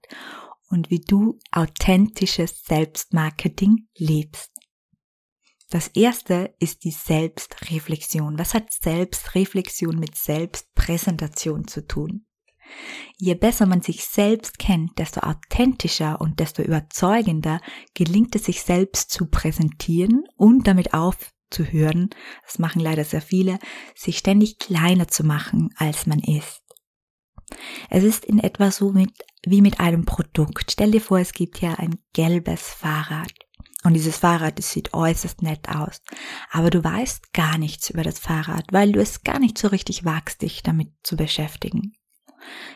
und 0.69 0.91
wie 0.91 1.01
du 1.01 1.39
authentisches 1.53 2.65
Selbstmarketing 2.65 3.89
lebst. 3.97 4.51
Das 5.71 5.89
erste 5.89 6.55
ist 6.61 6.85
die 6.85 6.93
Selbstreflexion. 6.93 8.39
Was 8.39 8.55
hat 8.55 8.73
Selbstreflexion 8.73 9.99
mit 9.99 10.17
Selbstpräsentation 10.17 11.67
zu 11.67 11.87
tun? 11.87 12.27
Je 13.17 13.35
besser 13.35 13.67
man 13.67 13.81
sich 13.81 14.05
selbst 14.05 14.59
kennt, 14.59 14.99
desto 14.99 15.21
authentischer 15.21 16.21
und 16.21 16.41
desto 16.41 16.63
überzeugender 16.63 17.61
gelingt 17.95 18.35
es 18.37 18.45
sich 18.45 18.63
selbst 18.63 19.11
zu 19.11 19.27
präsentieren 19.27 20.25
und 20.37 20.67
damit 20.67 20.93
aufzuhören, 20.95 22.11
das 22.45 22.59
machen 22.59 22.81
leider 22.81 23.05
sehr 23.05 23.23
viele, 23.23 23.59
sich 23.95 24.19
ständig 24.19 24.59
kleiner 24.59 25.09
zu 25.09 25.25
machen, 25.25 25.71
als 25.77 26.07
man 26.07 26.21
ist. 26.21 26.63
Es 27.91 28.05
ist 28.05 28.25
in 28.25 28.39
etwa 28.39 28.71
so 28.71 28.93
mit, 28.93 29.13
wie 29.45 29.63
mit 29.63 29.81
einem 29.81 30.05
Produkt. 30.05 30.73
Stell 30.73 30.91
dir 30.91 31.01
vor, 31.01 31.19
es 31.19 31.33
gibt 31.33 31.59
hier 31.59 31.79
ein 31.79 31.99
gelbes 32.13 32.61
Fahrrad. 32.63 33.33
Und 33.85 33.95
dieses 33.95 34.19
Fahrrad, 34.19 34.59
das 34.59 34.73
sieht 34.73 34.95
äußerst 34.95 35.43
nett 35.43 35.69
aus. 35.69 36.03
Aber 36.51 36.71
du 36.71 36.83
weißt 36.83 37.33
gar 37.33 37.57
nichts 37.57 37.89
über 37.91 38.03
das 38.03 38.19
Fahrrad, 38.19 38.65
weil 38.73 38.91
du 38.91 39.01
es 39.01 39.23
gar 39.23 39.39
nicht 39.39 39.59
so 39.59 39.69
richtig 39.69 40.05
wagst, 40.05 40.43
dich 40.43 40.65
damit 40.65 40.91
zu 41.05 41.17
beschäftigen. 41.17 41.96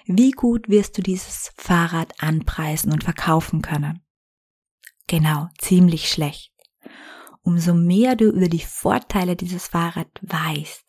Wie 0.07 0.31
gut 0.31 0.69
wirst 0.69 0.99
du 0.99 1.03
dieses 1.03 1.53
Fahrrad 1.57 2.13
anpreisen 2.23 2.93
und 2.93 3.05
verkaufen 3.05 3.63
können? 3.63 4.01
Genau, 5.07 5.49
ziemlich 5.59 6.09
schlecht. 6.09 6.53
Umso 7.43 7.75
mehr 7.75 8.17
du 8.17 8.31
über 8.31 8.49
die 8.49 8.61
Vorteile 8.61 9.35
dieses 9.35 9.67
Fahrrad 9.67 10.09
weißt, 10.23 10.85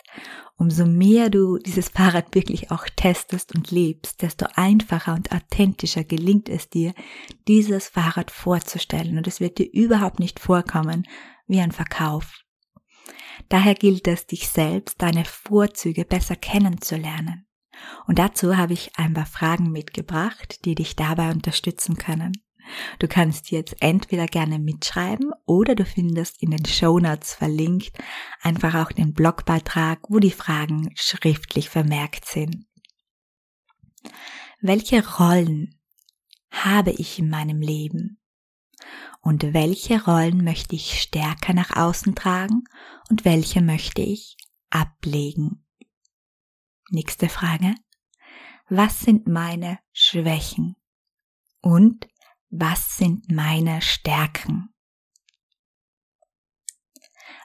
umso 0.58 0.86
mehr 0.86 1.30
du 1.30 1.58
dieses 1.58 1.90
Fahrrad 1.90 2.28
wirklich 2.36 2.72
auch 2.72 2.86
testest 2.96 3.56
und 3.56 3.72
lebst, 3.72 4.22
desto 4.22 4.46
einfacher 4.56 5.14
und 5.14 5.32
authentischer 5.32 6.04
gelingt 6.04 6.50
es 6.50 6.70
dir, 6.70 6.94
dieses 7.48 7.88
Fahrrad 7.88 8.32
vorzustellen 8.32 9.18
und 9.18 9.28
es 9.28 9.40
wird 9.40 9.58
dir 9.58 9.72
überhaupt 9.72 10.20
nicht 10.20 10.40
vorkommen 10.40 11.08
wie 11.48 11.60
ein 11.60 11.72
Verkauf. 11.72 12.44
Daher 13.50 13.76
gilt 13.76 14.08
es, 14.08 14.28
dich 14.28 14.48
selbst, 14.48 15.02
deine 15.02 15.26
Vorzüge 15.26 16.06
besser 16.06 16.36
kennenzulernen. 16.36 17.48
Und 18.08 18.20
dazu 18.20 18.58
habe 18.58 18.74
ich 18.74 18.92
ein 18.98 19.14
paar 19.14 19.26
Fragen 19.26 19.72
mitgebracht, 19.72 20.66
die 20.66 20.76
dich 20.76 20.96
dabei 20.96 21.32
unterstützen 21.32 21.98
können. 21.98 22.34
Du 23.00 23.08
kannst 23.08 23.52
jetzt 23.52 23.76
entweder 23.80 24.28
gerne 24.28 24.60
mitschreiben 24.60 25.32
oder 25.46 25.76
du 25.76 25.86
findest 25.86 26.42
in 26.42 26.52
den 26.52 26.66
Show 26.66 27.00
Notes 27.00 27.34
verlinkt 27.34 27.98
einfach 28.42 28.76
auch 28.76 28.92
den 28.92 29.14
Blogbeitrag, 29.14 30.00
wo 30.10 30.20
die 30.20 30.32
Fragen 30.32 30.92
schriftlich 30.96 31.70
vermerkt 31.70 32.26
sind. 32.26 32.66
Welche 34.62 35.06
Rollen 35.18 35.80
habe 36.52 36.92
ich 36.92 37.18
in 37.20 37.30
meinem 37.30 37.62
Leben? 37.62 38.20
Und 39.22 39.54
welche 39.54 40.04
Rollen 40.04 40.44
möchte 40.44 40.76
ich 40.76 41.00
stärker 41.02 41.54
nach 41.54 41.76
außen 41.76 42.16
tragen 42.16 42.64
und 43.10 43.26
welche 43.26 43.62
möchte 43.62 44.02
ich 44.02 44.36
ablegen? 44.70 45.64
Nächste 46.94 47.30
Frage. 47.30 47.74
Was 48.68 49.00
sind 49.00 49.26
meine 49.26 49.80
Schwächen? 49.94 50.76
Und 51.62 52.10
was 52.50 52.98
sind 52.98 53.32
meine 53.32 53.82
Stärken? 53.82 54.76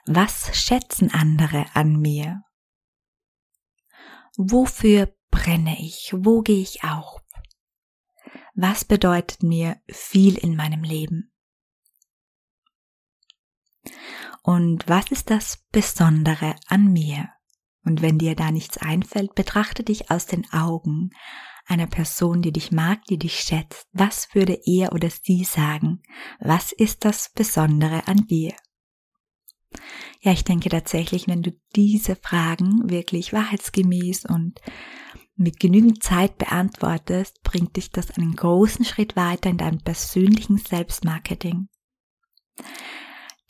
Was 0.05 0.53
schätzen 0.53 1.13
andere 1.13 1.65
an 1.75 1.95
mir? 2.01 2.43
Wofür 4.35 5.15
brenne 5.31 5.79
ich? 5.79 6.11
Wo 6.13 6.41
gehe 6.41 6.61
ich 6.61 6.83
auf? 6.83 7.21
Was 8.53 8.83
bedeutet 8.83 9.43
mir 9.43 9.81
viel 9.87 10.37
in 10.37 10.57
meinem 10.57 10.83
Leben? 10.83 11.31
Und 14.43 14.89
was 14.89 15.09
ist 15.09 15.29
das 15.29 15.65
Besondere 15.71 16.57
an 16.67 16.91
mir? 16.91 17.36
Und 17.87 18.01
wenn 18.01 18.17
dir 18.17 18.35
da 18.35 18.51
nichts 18.51 18.77
einfällt, 18.77 19.33
betrachte 19.33 19.81
dich 19.81 20.11
aus 20.11 20.25
den 20.25 20.51
Augen 20.51 21.11
einer 21.67 21.87
Person, 21.87 22.41
die 22.41 22.51
dich 22.51 22.73
mag, 22.73 23.05
die 23.05 23.17
dich 23.17 23.39
schätzt. 23.39 23.87
Was 23.93 24.35
würde 24.35 24.59
er 24.65 24.91
oder 24.91 25.09
sie 25.09 25.45
sagen? 25.45 26.01
Was 26.41 26.73
ist 26.73 27.05
das 27.05 27.31
Besondere 27.33 28.05
an 28.09 28.27
dir? 28.27 28.53
Ja, 30.19 30.33
ich 30.33 30.43
denke 30.43 30.67
tatsächlich, 30.67 31.29
wenn 31.29 31.43
du 31.43 31.57
diese 31.77 32.17
Fragen 32.17 32.89
wirklich 32.89 33.31
wahrheitsgemäß 33.31 34.25
und 34.25 34.59
mit 35.37 35.57
genügend 35.57 36.03
Zeit 36.03 36.37
beantwortest, 36.37 37.41
bringt 37.41 37.77
dich 37.77 37.89
das 37.89 38.11
einen 38.11 38.35
großen 38.35 38.83
Schritt 38.83 39.15
weiter 39.15 39.49
in 39.49 39.57
deinem 39.57 39.79
persönlichen 39.81 40.57
Selbstmarketing. 40.57 41.69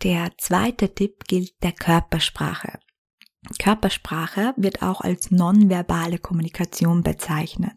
Der 0.04 0.32
zweite 0.38 0.94
Tipp 0.94 1.24
gilt 1.28 1.56
der 1.64 1.72
Körpersprache. 1.72 2.78
Körpersprache 3.60 4.54
wird 4.58 4.82
auch 4.82 5.02
als 5.02 5.32
nonverbale 5.32 6.18
Kommunikation 6.18 7.04
bezeichnet. 7.04 7.74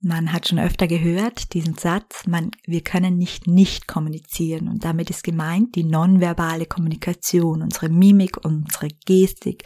Man 0.00 0.34
hat 0.34 0.48
schon 0.48 0.58
öfter 0.58 0.86
gehört 0.86 1.54
diesen 1.54 1.76
Satz, 1.76 2.26
man, 2.26 2.50
wir 2.66 2.82
können 2.82 3.16
nicht 3.16 3.46
nicht 3.46 3.88
kommunizieren 3.88 4.68
und 4.68 4.84
damit 4.84 5.08
ist 5.08 5.24
gemeint 5.24 5.76
die 5.76 5.84
nonverbale 5.84 6.66
Kommunikation, 6.66 7.62
unsere 7.62 7.88
Mimik, 7.88 8.44
unsere 8.44 8.88
Gestik, 9.06 9.64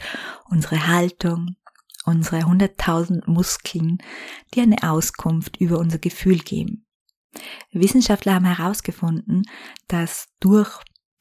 unsere 0.49 0.87
Haltung, 0.87 1.57
unsere 2.05 2.43
hunderttausend 2.45 3.27
Muskeln, 3.27 3.97
die 4.53 4.61
eine 4.61 4.77
Auskunft 4.81 5.57
über 5.57 5.77
unser 5.77 5.97
Gefühl 5.97 6.39
geben. 6.39 6.85
Wissenschaftler 7.71 8.35
haben 8.35 8.45
herausgefunden, 8.45 9.43
dass 9.87 10.27
durch 10.39 10.79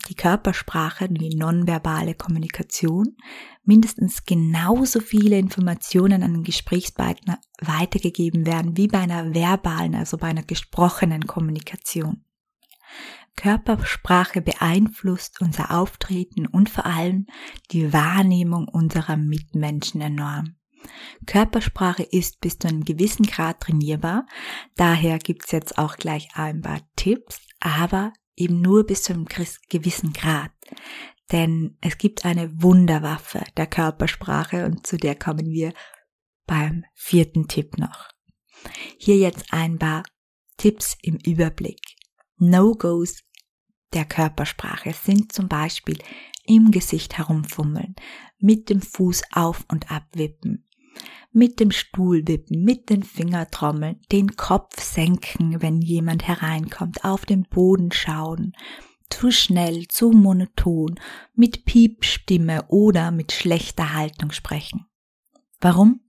die 0.09 0.15
Körpersprache, 0.15 1.09
die 1.09 1.37
nonverbale 1.37 2.15
Kommunikation, 2.15 3.17
mindestens 3.65 4.25
genauso 4.25 5.01
viele 5.01 5.39
Informationen 5.39 6.23
an 6.23 6.35
den 6.35 6.45
Gesprächspartner 6.45 7.39
weitergegeben 7.61 8.47
werden 8.47 8.77
wie 8.77 8.89
bei 8.89 9.01
einer 9.01 9.35
verbalen, 9.35 9.95
also 9.95 10.17
bei 10.17 10.29
einer 10.29 10.45
gesprochenen 10.45 11.27
Kommunikation. 11.27 12.25
Körpersprache 13.37 14.41
beeinflusst 14.41 15.41
unser 15.41 15.71
Auftreten 15.71 16.47
und 16.47 16.71
vor 16.71 16.87
allem 16.87 17.27
die 17.71 17.93
Wahrnehmung 17.93 18.67
unserer 18.67 19.17
Mitmenschen 19.17 20.01
enorm. 20.01 20.57
Körpersprache 21.27 22.03
ist 22.03 22.41
bis 22.41 22.59
zu 22.59 22.69
einem 22.69 22.85
gewissen 22.85 23.27
Grad 23.27 23.61
trainierbar, 23.61 24.27
daher 24.77 25.19
gibt's 25.19 25.53
jetzt 25.53 25.79
auch 25.79 25.97
gleich 25.97 26.29
ein 26.35 26.63
paar 26.63 26.81
Tipps, 26.97 27.41
aber 27.61 28.13
eben 28.39 28.61
nur 28.61 28.85
bis 28.85 29.03
zu 29.03 29.13
einem 29.13 29.27
gewissen 29.69 30.13
Grad. 30.13 30.53
Denn 31.31 31.77
es 31.81 31.99
gibt 31.99 32.25
eine 32.25 32.63
Wunderwaffe 32.63 33.45
der 33.57 33.67
Körpersprache 33.67 34.65
und 34.65 34.87
zu 34.87 34.97
der 34.97 35.15
kommen 35.15 35.51
wir 35.51 35.75
beim 36.47 36.85
vierten 36.95 37.49
Tipp 37.49 37.77
noch. 37.77 38.09
Hier 38.99 39.17
jetzt 39.17 39.53
ein 39.53 39.79
paar 39.79 40.03
Tipps 40.57 40.97
im 41.03 41.17
Überblick. 41.17 41.81
No-Gos 42.39 43.23
der 43.93 44.05
Körpersprache 44.05 44.93
sind 44.93 45.33
zum 45.33 45.49
Beispiel 45.49 45.99
im 46.45 46.71
Gesicht 46.71 47.19
herumfummeln, 47.19 47.95
mit 48.39 48.71
dem 48.71 48.81
Fuß 48.81 49.23
auf 49.33 49.65
und 49.69 49.91
ab 49.91 50.05
wippen, 50.15 50.68
mit 51.33 51.61
dem 51.61 51.71
Stuhl 51.71 52.27
wippen, 52.27 52.65
mit 52.65 52.91
den 52.91 53.03
Fingertrommeln, 53.03 54.01
den 54.11 54.37
Kopf 54.37 54.83
senken, 54.83 55.63
wenn 55.63 55.81
jemand 55.81 56.27
hereinkommt, 56.27 57.05
auf 57.05 57.27
den 57.27 57.43
Boden 57.43 57.93
schauen, 57.93 58.55
zu 59.11 59.31
schnell, 59.31 59.87
zu 59.89 60.11
monoton, 60.11 60.99
mit 61.35 61.65
Piepstimme 61.65 62.65
oder 62.69 63.11
mit 63.11 63.33
schlechter 63.33 63.95
Haltung 63.95 64.33
sprechen. 64.33 64.88
Warum? 65.61 66.01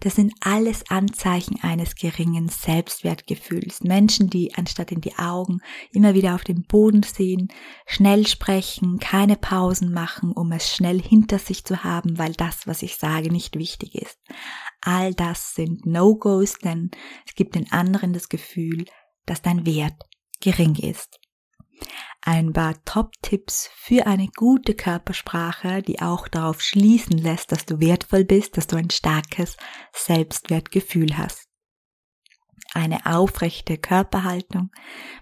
Das 0.00 0.14
sind 0.14 0.34
alles 0.40 0.88
Anzeichen 0.88 1.58
eines 1.62 1.96
geringen 1.96 2.48
Selbstwertgefühls. 2.48 3.82
Menschen, 3.82 4.30
die 4.30 4.54
anstatt 4.54 4.92
in 4.92 5.00
die 5.00 5.16
Augen 5.16 5.60
immer 5.90 6.14
wieder 6.14 6.34
auf 6.34 6.44
den 6.44 6.62
Boden 6.62 7.02
sehen, 7.02 7.48
schnell 7.86 8.26
sprechen, 8.26 8.98
keine 9.00 9.36
Pausen 9.36 9.92
machen, 9.92 10.32
um 10.32 10.52
es 10.52 10.72
schnell 10.72 11.00
hinter 11.00 11.38
sich 11.38 11.64
zu 11.64 11.82
haben, 11.82 12.18
weil 12.18 12.34
das, 12.34 12.66
was 12.66 12.82
ich 12.82 12.96
sage, 12.96 13.32
nicht 13.32 13.58
wichtig 13.58 13.96
ist. 13.96 14.18
All 14.80 15.12
das 15.14 15.54
sind 15.54 15.86
No-Gos, 15.86 16.58
denn 16.58 16.90
es 17.26 17.34
gibt 17.34 17.56
den 17.56 17.72
anderen 17.72 18.12
das 18.12 18.28
Gefühl, 18.28 18.84
dass 19.26 19.42
dein 19.42 19.66
Wert 19.66 19.96
gering 20.40 20.76
ist 20.76 21.18
ein 22.22 22.52
paar 22.52 22.82
Top-Tipps 22.84 23.70
für 23.74 24.06
eine 24.06 24.28
gute 24.28 24.74
Körpersprache, 24.74 25.82
die 25.82 26.00
auch 26.00 26.28
darauf 26.28 26.62
schließen 26.62 27.18
lässt, 27.18 27.52
dass 27.52 27.66
du 27.66 27.80
wertvoll 27.80 28.24
bist, 28.24 28.56
dass 28.56 28.66
du 28.66 28.76
ein 28.76 28.90
starkes 28.90 29.56
Selbstwertgefühl 29.92 31.16
hast. 31.18 31.48
Eine 32.72 33.06
aufrechte 33.06 33.78
Körperhaltung 33.78 34.70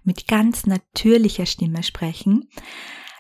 mit 0.04 0.28
ganz 0.28 0.66
natürlicher 0.66 1.46
Stimme 1.46 1.82
sprechen. 1.82 2.48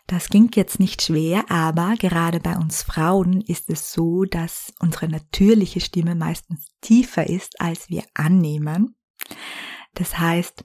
Das 0.06 0.28
klingt 0.28 0.56
jetzt 0.56 0.78
nicht 0.78 1.02
schwer, 1.02 1.50
aber 1.50 1.94
gerade 1.98 2.40
bei 2.40 2.56
uns 2.56 2.82
Frauen 2.82 3.40
ist 3.40 3.68
es 3.68 3.92
so, 3.92 4.24
dass 4.24 4.72
unsere 4.78 5.08
natürliche 5.08 5.80
Stimme 5.80 6.14
meistens 6.14 6.66
tiefer 6.80 7.28
ist, 7.28 7.60
als 7.60 7.88
wir 7.88 8.04
annehmen. 8.14 8.96
Das 9.94 10.18
heißt, 10.18 10.64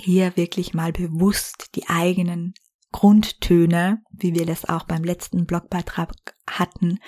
hier 0.00 0.36
wirklich 0.36 0.74
mal 0.74 0.92
bewusst 0.92 1.70
die 1.74 1.88
eigenen 1.88 2.54
Grundtöne, 2.92 4.02
wie 4.10 4.34
wir 4.34 4.46
das 4.46 4.64
auch 4.64 4.84
beim 4.84 5.04
letzten 5.04 5.46
Blogbeitrag 5.46 6.12
hatten, 6.48 6.98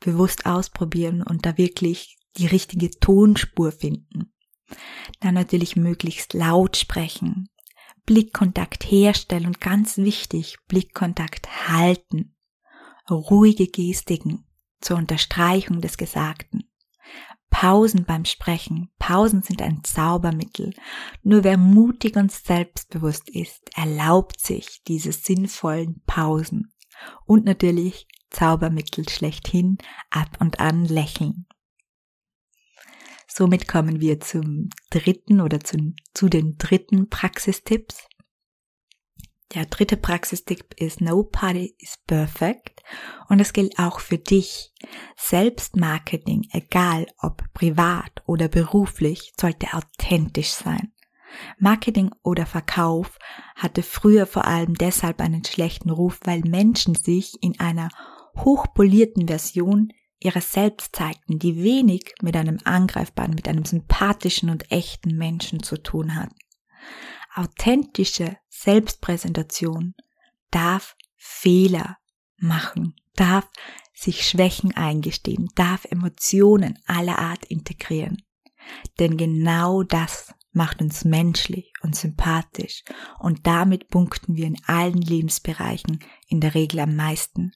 bewusst 0.00 0.46
ausprobieren 0.46 1.22
und 1.22 1.46
da 1.46 1.56
wirklich 1.56 2.18
die 2.36 2.46
richtige 2.46 2.90
Tonspur 2.90 3.72
finden. 3.72 4.32
Dann 5.20 5.34
natürlich 5.34 5.76
möglichst 5.76 6.34
laut 6.34 6.76
sprechen, 6.76 7.48
Blickkontakt 8.06 8.84
herstellen 8.84 9.46
und 9.46 9.60
ganz 9.60 9.98
wichtig, 9.98 10.56
Blickkontakt 10.66 11.68
halten, 11.68 12.34
ruhige 13.08 13.66
Gestiken 13.66 14.44
zur 14.80 14.96
Unterstreichung 14.96 15.80
des 15.80 15.96
Gesagten. 15.96 16.69
Pausen 17.50 18.04
beim 18.04 18.24
Sprechen. 18.24 18.90
Pausen 18.98 19.42
sind 19.42 19.60
ein 19.60 19.84
Zaubermittel. 19.84 20.72
Nur 21.22 21.44
wer 21.44 21.58
mutig 21.58 22.16
und 22.16 22.32
selbstbewusst 22.32 23.28
ist, 23.28 23.70
erlaubt 23.76 24.40
sich 24.40 24.82
diese 24.86 25.12
sinnvollen 25.12 26.02
Pausen. 26.06 26.72
Und 27.26 27.44
natürlich 27.44 28.06
Zaubermittel 28.30 29.08
schlechthin, 29.08 29.78
ab 30.10 30.38
und 30.40 30.60
an 30.60 30.84
lächeln. 30.84 31.46
Somit 33.26 33.68
kommen 33.68 34.00
wir 34.00 34.20
zum 34.20 34.70
dritten 34.90 35.40
oder 35.40 35.60
zu, 35.60 35.94
zu 36.14 36.28
den 36.28 36.56
dritten 36.58 37.08
Praxistipps. 37.08 38.08
Der 39.54 39.66
dritte 39.66 39.96
Praxistipp 39.96 40.74
ist 40.76 41.00
Nobody 41.00 41.74
is 41.78 41.98
perfect 42.06 42.82
und 43.28 43.40
es 43.40 43.52
gilt 43.52 43.80
auch 43.80 43.98
für 43.98 44.18
dich. 44.18 44.72
Selbstmarketing, 45.16 46.48
egal 46.52 47.08
ob 47.18 47.42
privat 47.52 48.22
oder 48.26 48.46
beruflich, 48.46 49.32
sollte 49.40 49.74
authentisch 49.74 50.50
sein. 50.50 50.92
Marketing 51.58 52.10
oder 52.22 52.46
Verkauf 52.46 53.18
hatte 53.56 53.82
früher 53.82 54.26
vor 54.26 54.44
allem 54.44 54.74
deshalb 54.74 55.20
einen 55.20 55.44
schlechten 55.44 55.90
Ruf, 55.90 56.20
weil 56.22 56.40
Menschen 56.40 56.94
sich 56.94 57.42
in 57.42 57.58
einer 57.58 57.88
hochpolierten 58.36 59.26
Version 59.26 59.92
ihrer 60.20 60.40
selbst 60.40 60.94
zeigten, 60.94 61.40
die 61.40 61.62
wenig 61.62 62.14
mit 62.22 62.36
einem 62.36 62.58
angreifbaren, 62.64 63.34
mit 63.34 63.48
einem 63.48 63.64
sympathischen 63.64 64.50
und 64.50 64.70
echten 64.70 65.16
Menschen 65.16 65.62
zu 65.62 65.76
tun 65.82 66.14
hat. 66.14 66.30
Authentische 67.34 68.36
Selbstpräsentation 68.62 69.94
darf 70.50 70.94
Fehler 71.16 71.96
machen, 72.36 72.94
darf 73.14 73.48
sich 73.94 74.28
Schwächen 74.28 74.76
eingestehen, 74.76 75.48
darf 75.54 75.86
Emotionen 75.86 76.78
aller 76.86 77.18
Art 77.18 77.46
integrieren. 77.46 78.22
Denn 78.98 79.16
genau 79.16 79.82
das 79.82 80.34
macht 80.52 80.82
uns 80.82 81.06
menschlich 81.06 81.72
und 81.80 81.96
sympathisch 81.96 82.84
und 83.18 83.46
damit 83.46 83.88
punkten 83.88 84.36
wir 84.36 84.46
in 84.46 84.62
allen 84.66 85.00
Lebensbereichen 85.00 86.00
in 86.28 86.42
der 86.42 86.54
Regel 86.54 86.80
am 86.80 86.96
meisten. 86.96 87.52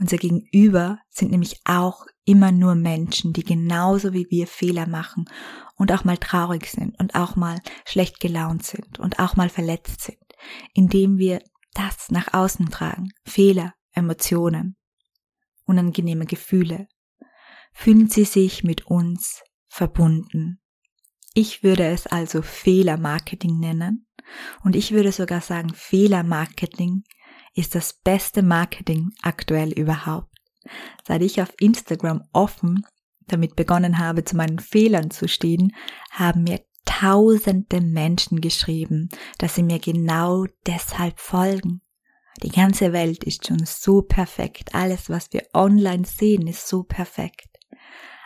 Unser 0.00 0.16
Gegenüber 0.16 0.98
sind 1.08 1.30
nämlich 1.30 1.60
auch 1.64 2.04
immer 2.28 2.52
nur 2.52 2.74
Menschen, 2.74 3.32
die 3.32 3.42
genauso 3.42 4.12
wie 4.12 4.26
wir 4.28 4.46
Fehler 4.46 4.86
machen 4.86 5.24
und 5.76 5.90
auch 5.92 6.04
mal 6.04 6.18
traurig 6.18 6.66
sind 6.66 6.98
und 7.00 7.14
auch 7.14 7.36
mal 7.36 7.58
schlecht 7.86 8.20
gelaunt 8.20 8.64
sind 8.64 8.98
und 8.98 9.18
auch 9.18 9.34
mal 9.34 9.48
verletzt 9.48 10.02
sind, 10.02 10.18
indem 10.74 11.16
wir 11.16 11.42
das 11.72 12.10
nach 12.10 12.34
außen 12.34 12.68
tragen. 12.68 13.08
Fehler, 13.24 13.72
Emotionen, 13.92 14.76
unangenehme 15.64 16.26
Gefühle. 16.26 16.88
Fühlen 17.72 18.10
sie 18.10 18.24
sich 18.24 18.62
mit 18.62 18.86
uns 18.86 19.42
verbunden. 19.68 20.60
Ich 21.32 21.62
würde 21.62 21.86
es 21.86 22.06
also 22.06 22.42
Fehlermarketing 22.42 23.58
nennen 23.58 24.06
und 24.64 24.76
ich 24.76 24.92
würde 24.92 25.12
sogar 25.12 25.40
sagen, 25.40 25.72
Fehlermarketing 25.72 27.04
ist 27.54 27.74
das 27.74 27.94
beste 27.94 28.42
Marketing 28.42 29.10
aktuell 29.22 29.72
überhaupt. 29.72 30.37
Seit 31.06 31.22
ich 31.22 31.40
auf 31.42 31.52
Instagram 31.58 32.22
offen 32.32 32.84
damit 33.26 33.56
begonnen 33.56 33.98
habe, 33.98 34.24
zu 34.24 34.36
meinen 34.36 34.58
Fehlern 34.58 35.10
zu 35.10 35.28
stehen, 35.28 35.74
haben 36.10 36.44
mir 36.44 36.60
tausende 36.84 37.80
Menschen 37.80 38.40
geschrieben, 38.40 39.08
dass 39.38 39.54
sie 39.54 39.62
mir 39.62 39.78
genau 39.78 40.46
deshalb 40.66 41.20
folgen. 41.20 41.82
Die 42.42 42.50
ganze 42.50 42.92
Welt 42.92 43.24
ist 43.24 43.46
schon 43.46 43.64
so 43.66 44.02
perfekt. 44.02 44.74
Alles, 44.74 45.10
was 45.10 45.32
wir 45.32 45.42
online 45.52 46.04
sehen, 46.06 46.46
ist 46.46 46.66
so 46.68 46.84
perfekt. 46.84 47.48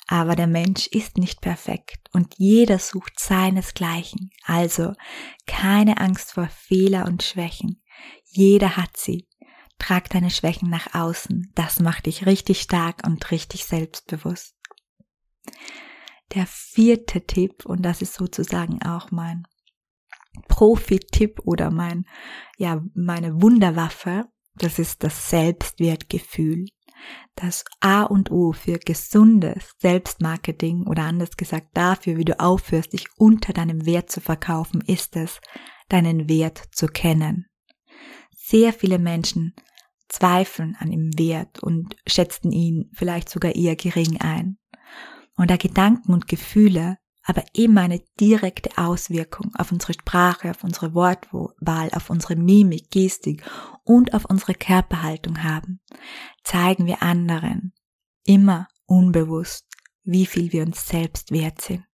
Aber 0.07 0.37
der 0.37 0.47
Mensch 0.47 0.87
ist 0.89 1.17
nicht 1.17 1.41
perfekt 1.41 2.09
und 2.13 2.35
jeder 2.37 2.79
sucht 2.79 3.19
seinesgleichen. 3.19 4.31
Also 4.45 4.93
keine 5.47 5.99
Angst 5.99 6.33
vor 6.33 6.49
Fehler 6.49 7.07
und 7.07 7.23
Schwächen. 7.23 7.83
Jeder 8.25 8.77
hat 8.77 8.97
sie. 8.97 9.27
Trag 9.79 10.09
deine 10.11 10.31
Schwächen 10.31 10.71
nach 10.71 10.95
außen. 10.95 11.53
Das 11.55 11.81
macht 11.81 12.07
dich 12.07 12.27
richtig 12.27 12.61
stark 12.61 13.07
und 13.07 13.31
richtig 13.31 13.65
selbstbewusst. 13.65 14.55
Der 16.35 16.47
vierte 16.47 17.27
Tipp, 17.27 17.67
und 17.67 17.83
das 17.83 18.01
ist 18.01 18.15
sozusagen 18.15 18.83
auch 18.83 19.11
mein 19.11 19.45
Profi-Tipp 20.49 21.41
oder 21.45 21.71
mein, 21.71 22.07
ja, 22.57 22.83
meine 22.95 23.43
Wunderwaffe, 23.43 24.27
das 24.55 24.79
ist 24.79 25.03
das 25.03 25.31
Selbstwertgefühl. 25.31 26.67
Das 27.35 27.65
A 27.81 28.03
und 28.03 28.31
O 28.31 28.53
für 28.53 28.79
gesundes 28.79 29.73
Selbstmarketing 29.79 30.87
oder 30.87 31.03
anders 31.05 31.37
gesagt 31.37 31.69
dafür, 31.75 32.17
wie 32.17 32.25
du 32.25 32.39
aufhörst, 32.39 32.93
dich 32.93 33.07
unter 33.17 33.53
deinem 33.53 33.85
Wert 33.87 34.11
zu 34.11 34.21
verkaufen, 34.21 34.83
ist 34.83 35.17
es, 35.17 35.41
deinen 35.89 36.29
Wert 36.29 36.63
zu 36.73 36.87
kennen. 36.87 37.47
Sehr 38.53 38.75
viele 38.75 38.99
Menschen 38.99 39.55
zweifeln 40.11 40.77
an 40.79 40.93
ihm 40.93 41.11
Wert 41.17 41.61
und 41.63 41.97
schätzten 42.07 42.53
ihn 42.53 42.91
vielleicht 42.93 43.31
sogar 43.31 43.55
eher 43.55 43.77
gering 43.77 44.21
ein. 44.21 44.59
Und 45.37 45.51
da 45.51 45.57
Gedanken 45.57 46.13
und 46.13 46.29
Gefühle 46.29 46.99
aber 47.25 47.45
immer 47.55 47.81
eine 47.81 48.03
direkte 48.21 48.77
Auswirkung 48.77 49.55
auf 49.55 49.73
unsere 49.73 49.95
Sprache, 49.95 50.51
auf 50.51 50.65
unsere 50.65 50.93
Wortwahl, 50.93 51.89
auf 51.93 52.11
unsere 52.11 52.37
Mimik, 52.37 52.91
Gestik 52.91 53.43
und 53.85 54.13
auf 54.13 54.27
unsere 54.27 54.53
Körperhaltung 54.53 55.43
haben, 55.43 55.81
zeigen 56.45 56.85
wir 56.85 57.03
anderen 57.03 57.73
immer 58.27 58.69
unbewusst, 58.85 59.67
wie 60.03 60.27
viel 60.27 60.53
wir 60.53 60.65
uns 60.65 60.87
selbst 60.87 61.31
wert 61.31 61.63
sind. 61.63 61.87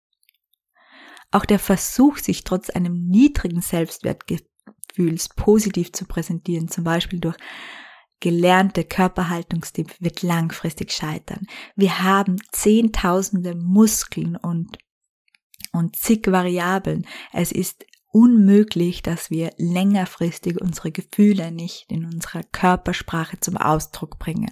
Auch 1.31 1.45
der 1.45 1.61
Versuch, 1.61 2.19
sich 2.19 2.43
trotz 2.43 2.69
einem 2.69 3.07
niedrigen 3.07 3.61
Selbstwertgefühls 4.99 5.29
positiv 5.31 5.93
zu 5.93 6.05
präsentieren, 6.05 6.69
zum 6.69 6.85
Beispiel 6.85 7.21
durch 7.21 7.37
gelernte 8.21 8.85
Körperhaltungstipp 8.85 9.95
wird 10.01 10.23
langfristig 10.23 10.93
scheitern. 10.93 11.47
Wir 11.77 12.03
haben 12.03 12.37
zehntausende 12.51 13.55
Muskeln 13.55 14.37
und, 14.37 14.77
und 15.73 15.95
zig 15.95 16.27
Variablen. 16.27 17.07
Es 17.33 17.53
ist 17.53 17.87
unmöglich, 18.11 19.03
dass 19.03 19.31
wir 19.31 19.53
längerfristig 19.59 20.61
unsere 20.61 20.91
Gefühle 20.91 21.53
nicht 21.53 21.85
in 21.89 22.05
unserer 22.05 22.43
Körpersprache 22.43 23.39
zum 23.39 23.57
Ausdruck 23.57 24.19
bringen. 24.19 24.51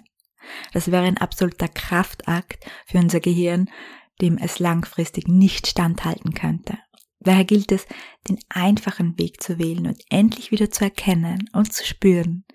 Das 0.71 0.89
wäre 0.89 1.03
ein 1.03 1.17
absoluter 1.17 1.67
Kraftakt 1.67 2.65
für 2.85 2.99
unser 2.99 3.19
Gehirn, 3.19 3.69
dem 4.21 4.37
es 4.37 4.59
langfristig 4.59 5.27
nicht 5.27 5.67
standhalten 5.67 6.33
könnte. 6.33 6.77
Daher 7.19 7.45
gilt 7.45 7.71
es, 7.71 7.85
den 8.27 8.39
einfachen 8.49 9.17
Weg 9.17 9.41
zu 9.41 9.57
wählen 9.57 9.87
und 9.87 10.01
endlich 10.09 10.51
wieder 10.51 10.71
zu 10.71 10.83
erkennen 10.83 11.49
und 11.53 11.73
zu 11.73 11.85
spüren, 11.85 12.45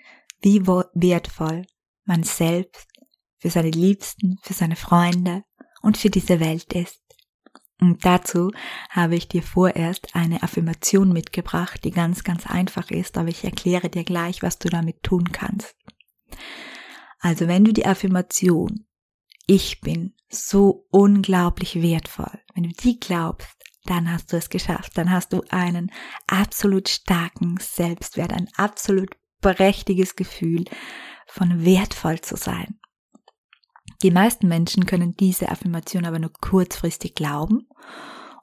wie 0.40 0.66
wertvoll 0.66 1.66
man 2.04 2.22
selbst 2.22 2.86
für 3.38 3.50
seine 3.50 3.70
Liebsten, 3.70 4.38
für 4.42 4.54
seine 4.54 4.76
Freunde 4.76 5.42
und 5.82 5.96
für 5.96 6.10
diese 6.10 6.40
Welt 6.40 6.72
ist. 6.72 7.00
Und 7.80 8.04
dazu 8.04 8.52
habe 8.90 9.16
ich 9.16 9.26
dir 9.26 9.42
vorerst 9.42 10.14
eine 10.14 10.44
Affirmation 10.44 11.12
mitgebracht, 11.12 11.82
die 11.82 11.90
ganz, 11.90 12.22
ganz 12.22 12.46
einfach 12.46 12.92
ist, 12.92 13.18
aber 13.18 13.28
ich 13.28 13.42
erkläre 13.42 13.90
dir 13.90 14.04
gleich, 14.04 14.42
was 14.42 14.60
du 14.60 14.68
damit 14.68 15.02
tun 15.02 15.32
kannst. 15.32 15.74
Also 17.18 17.48
wenn 17.48 17.64
du 17.64 17.72
die 17.72 17.86
Affirmation, 17.86 18.86
ich 19.48 19.80
bin 19.80 20.14
so 20.28 20.86
unglaublich 20.90 21.82
wertvoll, 21.82 22.40
wenn 22.54 22.62
du 22.62 22.70
die 22.70 23.00
glaubst, 23.00 23.56
dann 23.84 24.10
hast 24.10 24.32
du 24.32 24.36
es 24.36 24.48
geschafft, 24.48 24.96
dann 24.96 25.10
hast 25.10 25.32
du 25.32 25.42
einen 25.50 25.90
absolut 26.26 26.88
starken 26.88 27.58
Selbstwert, 27.60 28.32
ein 28.32 28.48
absolut 28.56 29.10
prächtiges 29.40 30.16
Gefühl 30.16 30.64
von 31.26 31.64
wertvoll 31.64 32.20
zu 32.20 32.36
sein. 32.36 32.78
Die 34.02 34.10
meisten 34.10 34.48
Menschen 34.48 34.86
können 34.86 35.14
diese 35.16 35.48
Affirmation 35.48 36.04
aber 36.04 36.18
nur 36.18 36.32
kurzfristig 36.32 37.14
glauben 37.14 37.68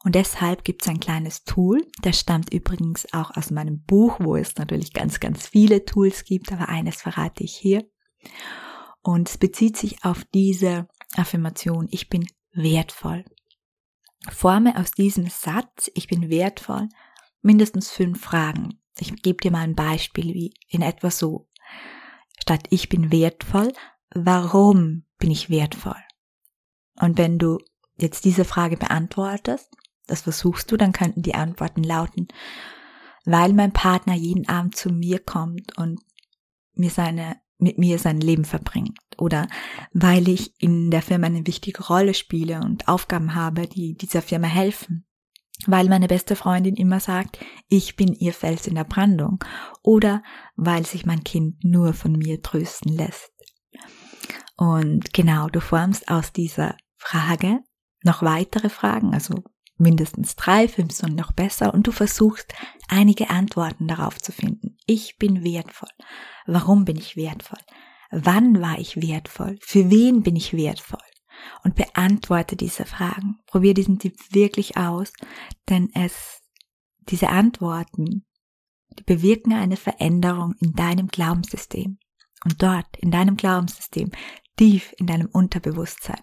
Und 0.05 0.15
deshalb 0.15 0.63
gibt 0.63 0.81
es 0.83 0.87
ein 0.87 1.01
kleines 1.01 1.43
Tool, 1.43 1.85
das 2.01 2.19
stammt 2.19 2.53
übrigens 2.53 3.11
auch 3.13 3.35
aus 3.35 3.51
meinem 3.51 3.83
Buch, 3.83 4.17
wo 4.19 4.37
es 4.37 4.55
natürlich 4.55 4.93
ganz, 4.93 5.19
ganz 5.19 5.47
viele 5.47 5.83
Tools 5.83 6.23
gibt, 6.23 6.53
aber 6.53 6.69
eines 6.69 7.01
verrate 7.01 7.43
ich 7.43 7.55
hier. 7.55 7.85
Und 9.01 9.29
es 9.29 9.37
bezieht 9.37 9.75
sich 9.75 10.03
auf 10.05 10.23
diese 10.33 10.87
Affirmation, 11.15 11.87
ich 11.91 12.09
bin 12.09 12.25
wertvoll. 12.53 13.25
Forme 14.27 14.77
aus 14.77 14.91
diesem 14.91 15.27
Satz, 15.27 15.89
ich 15.93 16.07
bin 16.07 16.29
wertvoll, 16.29 16.89
mindestens 17.41 17.89
fünf 17.89 18.21
Fragen. 18.21 18.79
Ich 18.97 19.21
gebe 19.21 19.41
dir 19.41 19.51
mal 19.51 19.63
ein 19.63 19.75
Beispiel, 19.75 20.33
wie 20.33 20.53
in 20.67 20.81
etwa 20.81 21.09
so. 21.09 21.47
Statt 22.41 22.67
ich 22.69 22.89
bin 22.89 23.11
wertvoll, 23.11 23.71
warum 24.13 25.05
bin 25.19 25.31
ich 25.31 25.49
wertvoll? 25.49 26.01
Und 26.99 27.17
wenn 27.17 27.39
du 27.39 27.59
jetzt 27.97 28.25
diese 28.25 28.45
Frage 28.45 28.77
beantwortest, 28.77 29.69
das 30.07 30.21
versuchst 30.21 30.71
du, 30.71 30.77
dann 30.77 30.91
könnten 30.91 31.21
die 31.21 31.35
Antworten 31.35 31.83
lauten, 31.83 32.27
weil 33.25 33.53
mein 33.53 33.71
Partner 33.71 34.15
jeden 34.15 34.49
Abend 34.49 34.75
zu 34.75 34.89
mir 34.89 35.19
kommt 35.19 35.77
und 35.77 35.99
mir 36.73 36.89
seine, 36.89 37.39
mit 37.59 37.77
mir 37.77 37.99
sein 37.99 38.19
Leben 38.19 38.45
verbringt 38.45 38.97
oder 39.17 39.47
weil 39.93 40.27
ich 40.27 40.53
in 40.61 40.91
der 40.91 41.01
Firma 41.01 41.27
eine 41.27 41.45
wichtige 41.45 41.85
Rolle 41.85 42.13
spiele 42.13 42.61
und 42.61 42.87
Aufgaben 42.87 43.35
habe, 43.35 43.67
die 43.67 43.95
dieser 43.95 44.21
Firma 44.21 44.47
helfen. 44.47 45.05
Weil 45.67 45.89
meine 45.89 46.07
beste 46.07 46.37
Freundin 46.37 46.75
immer 46.75 47.01
sagt, 47.01 47.37
ich 47.67 47.97
bin 47.97 48.13
ihr 48.13 48.33
Fels 48.33 48.65
in 48.65 48.75
der 48.75 48.85
Brandung 48.85 49.43
oder 49.83 50.23
weil 50.55 50.85
sich 50.85 51.05
mein 51.05 51.25
Kind 51.25 51.65
nur 51.65 51.93
von 51.93 52.13
mir 52.13 52.41
trösten 52.41 52.93
lässt. 52.93 53.33
Und 54.55 55.13
genau, 55.13 55.49
du 55.49 55.59
formst 55.59 56.09
aus 56.09 56.31
dieser 56.31 56.77
Frage 56.95 57.59
noch 58.03 58.23
weitere 58.23 58.69
Fragen, 58.69 59.13
also 59.13 59.43
mindestens 59.79 60.35
drei, 60.35 60.67
fünf 60.67 60.93
sind 60.93 61.15
noch 61.15 61.31
besser 61.31 61.73
und 61.73 61.87
du 61.87 61.91
versuchst 61.91 62.53
einige 62.87 63.29
Antworten 63.29 63.87
darauf 63.87 64.19
zu 64.19 64.31
finden. 64.31 64.77
Ich 64.85 65.17
bin 65.17 65.43
wertvoll. 65.43 65.89
Warum 66.45 66.85
bin 66.85 66.97
ich 66.97 67.15
wertvoll? 67.15 67.59
Wann 68.11 68.61
war 68.61 68.79
ich 68.79 68.97
wertvoll? 68.97 69.57
Für 69.61 69.89
wen 69.89 70.23
bin 70.23 70.35
ich 70.35 70.53
wertvoll? 70.53 70.99
Und 71.63 71.75
beantworte 71.75 72.55
diese 72.55 72.85
Fragen. 72.85 73.39
Probier 73.45 73.73
diesen 73.73 73.99
Tipp 73.99 74.17
wirklich 74.31 74.75
aus, 74.77 75.13
denn 75.69 75.89
es, 75.93 76.41
diese 77.09 77.29
Antworten, 77.29 78.25
die 78.97 79.03
bewirken 79.03 79.53
eine 79.53 79.77
Veränderung 79.77 80.55
in 80.59 80.73
deinem 80.73 81.07
Glaubenssystem. 81.07 81.97
Und 82.43 82.61
dort, 82.61 82.97
in 82.97 83.11
deinem 83.11 83.37
Glaubenssystem, 83.37 84.11
tief 84.57 84.93
in 84.97 85.07
deinem 85.07 85.27
Unterbewusstsein, 85.27 86.21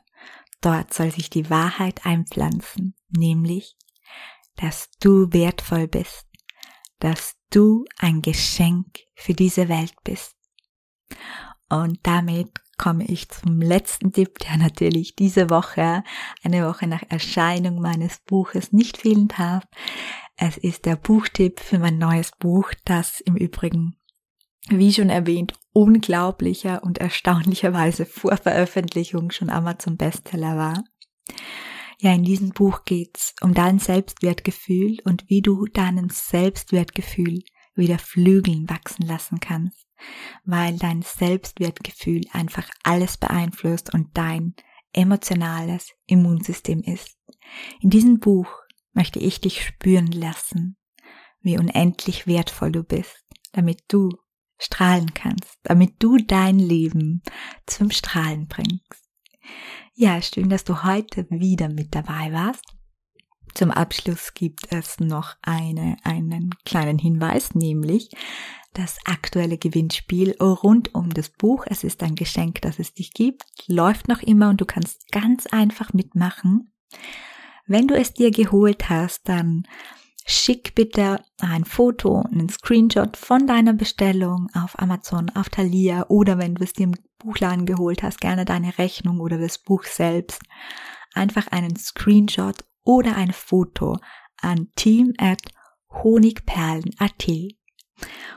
dort 0.61 0.93
soll 0.93 1.13
sich 1.13 1.31
die 1.31 1.49
Wahrheit 1.49 2.05
einpflanzen, 2.05 2.95
nämlich, 3.11 3.77
dass 4.57 4.91
du 5.01 5.33
wertvoll 5.33 5.89
bist, 5.89 6.27
dass 6.99 7.37
du 7.51 7.85
ein 7.99 8.23
Geschenk 8.23 9.01
für 9.15 9.35
diese 9.35 9.69
Welt 9.69 9.95
bist. 10.05 10.35
Und 11.69 11.99
damit 12.05 12.51
komme 12.79 13.05
ich 13.05 13.29
zum 13.29 13.61
letzten 13.61 14.13
Tipp, 14.13 14.39
der 14.41 14.57
natürlich 14.59 15.17
diese 15.17 15.51
Woche, 15.51 16.05
eine 16.43 16.69
Woche 16.69 16.87
nach 16.87 17.03
Erscheinung 17.09 17.81
meines 17.81 18.19
Buches 18.21 18.73
nicht 18.73 18.99
fehlen 18.99 19.29
darf. 19.29 19.65
Es 20.37 20.57
ist 20.59 20.85
der 20.85 20.97
Buchtipp 20.97 21.61
für 21.61 21.79
mein 21.79 21.99
neues 21.99 22.33
Buch, 22.39 22.73
das 22.85 23.21
im 23.21 23.37
Übrigen, 23.37 23.97
wie 24.69 24.93
schon 24.93 25.09
erwähnt, 25.09 25.55
unglaublicher 25.73 26.83
und 26.83 26.99
erstaunlicherweise 26.99 28.05
vor 28.05 28.37
Veröffentlichung 28.37 29.31
schon 29.31 29.51
Amazon 29.51 29.97
Bestseller 29.97 30.57
war. 30.57 30.85
Ja, 31.99 32.13
in 32.13 32.25
diesem 32.25 32.51
Buch 32.51 32.85
geht's 32.85 33.35
um 33.41 33.55
dein 33.55 33.79
Selbstwertgefühl 33.79 34.99
und 35.05 35.25
wie 35.29 35.41
du 35.41 35.65
deinem 35.65 36.11
Selbstwertgefühl 36.11 37.43
wieder 37.75 37.99
Flügeln 37.99 38.69
wachsen 38.69 39.07
lassen 39.07 39.41
kannst, 39.41 39.87
weil 40.45 40.77
dein 40.77 41.03
Selbstwertgefühl 41.03 42.23
einfach 42.33 42.69
alles 42.83 43.17
beeinflusst 43.17 43.95
und 43.95 44.17
dein 44.17 44.55
emotionales 44.93 45.93
Immunsystem 46.07 46.83
ist. 46.83 47.17
In 47.81 47.91
diesem 47.91 48.19
Buch 48.19 48.49
möchte 48.93 49.19
ich 49.19 49.41
dich 49.41 49.65
spüren 49.65 50.11
lassen, 50.11 50.77
wie 51.41 51.59
unendlich 51.59 52.27
wertvoll 52.27 52.73
du 52.73 52.83
bist, 52.83 53.25
damit 53.53 53.85
du 53.89 54.11
strahlen 54.59 55.15
kannst, 55.15 55.59
damit 55.63 56.03
du 56.03 56.17
dein 56.17 56.59
Leben 56.59 57.23
zum 57.67 57.91
Strahlen 57.91 58.49
bringst. 58.49 59.06
Ja, 59.95 60.21
schön, 60.21 60.49
dass 60.49 60.65
du 60.65 60.85
heute 60.85 61.27
wieder 61.31 61.69
mit 61.69 61.95
dabei 61.95 62.33
warst. 62.33 62.65
Zum 63.55 63.71
Abschluss 63.71 64.35
gibt 64.35 64.71
es 64.71 65.01
noch 65.01 65.37
eine, 65.41 65.97
einen 66.05 66.51
kleinen 66.65 66.99
Hinweis, 66.99 67.55
nämlich 67.55 68.11
das 68.75 68.99
aktuelle 69.07 69.57
Gewinnspiel 69.57 70.37
rund 70.39 70.95
um 70.95 71.09
das 71.09 71.31
Buch. 71.31 71.65
Es 71.67 71.83
ist 71.83 72.03
ein 72.03 72.15
Geschenk, 72.15 72.61
das 72.61 72.79
es 72.79 72.93
dich 72.93 73.13
gibt, 73.15 73.45
läuft 73.67 74.09
noch 74.09 74.23
immer 74.23 74.51
und 74.51 74.61
du 74.61 74.67
kannst 74.67 75.11
ganz 75.11 75.47
einfach 75.47 75.95
mitmachen. 75.95 76.71
Wenn 77.67 77.89
du 77.89 77.97
es 77.97 78.13
dir 78.13 78.31
geholt 78.31 78.91
hast, 78.91 79.29
dann 79.29 79.67
schick 80.27 80.75
bitte 80.75 81.25
ein 81.41 81.65
Foto, 81.65 82.23
einen 82.31 82.49
Screenshot 82.49 83.17
von 83.17 83.47
deiner 83.47 83.73
Bestellung 83.73 84.49
auf 84.55 84.79
Amazon, 84.79 85.31
auf 85.31 85.49
Thalia 85.49 86.07
oder 86.09 86.37
wenn 86.37 86.57
du 86.57 86.65
es 86.65 86.75
dir 86.75 86.91
Buchladen 87.19 87.67
geholt 87.67 88.03
hast, 88.03 88.21
gerne 88.21 88.45
deine 88.45 88.79
Rechnung 88.79 89.21
oder 89.21 89.39
das 89.39 89.59
Buch 89.59 89.85
selbst. 89.85 90.43
Einfach 91.15 91.49
einen 91.49 91.77
Screenshot 91.77 92.65
oder 92.85 93.17
ein 93.17 93.33
Foto 93.33 93.99
an 94.41 94.69
team 94.77 95.15
at 95.19 95.41
honigperlen.at. 95.91 97.27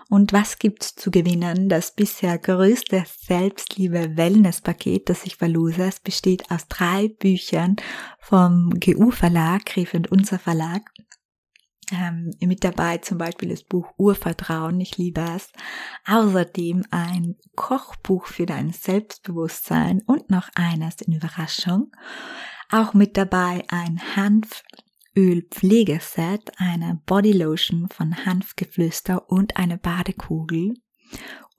Und 0.09 0.33
was 0.33 0.57
gibt's 0.57 0.95
zu 0.95 1.11
gewinnen? 1.11 1.69
Das 1.69 1.93
bisher 1.93 2.37
größte 2.37 3.03
Selbstliebe-Wellness-Paket, 3.05 5.09
das 5.09 5.25
ich 5.25 5.35
verlose. 5.35 5.83
Es 5.83 5.99
besteht 5.99 6.49
aus 6.49 6.67
drei 6.67 7.09
Büchern 7.09 7.75
vom 8.19 8.71
GU 8.79 9.11
Verlag, 9.11 9.65
Griff 9.65 9.93
und 9.93 10.11
Unser 10.11 10.39
Verlag. 10.39 10.89
Ähm, 11.91 12.31
mit 12.41 12.63
dabei 12.63 12.99
zum 12.99 13.17
Beispiel 13.17 13.49
das 13.49 13.63
Buch 13.63 13.91
Urvertrauen, 13.97 14.79
ich 14.79 14.97
liebe 14.97 15.25
es. 15.35 15.51
Außerdem 16.05 16.83
ein 16.91 17.35
Kochbuch 17.55 18.27
für 18.27 18.45
dein 18.45 18.71
Selbstbewusstsein 18.71 20.03
und 20.05 20.29
noch 20.29 20.47
eines 20.55 21.01
in 21.01 21.13
Überraschung. 21.13 21.91
Auch 22.71 22.93
mit 22.93 23.17
dabei 23.17 23.65
ein 23.69 23.99
Hanföl-Pflegeset, 24.15 26.51
eine 26.57 27.01
Bodylotion 27.05 27.89
von 27.89 28.25
Hanfgeflüster 28.25 29.29
und 29.29 29.57
eine 29.57 29.77
Badekugel 29.77 30.75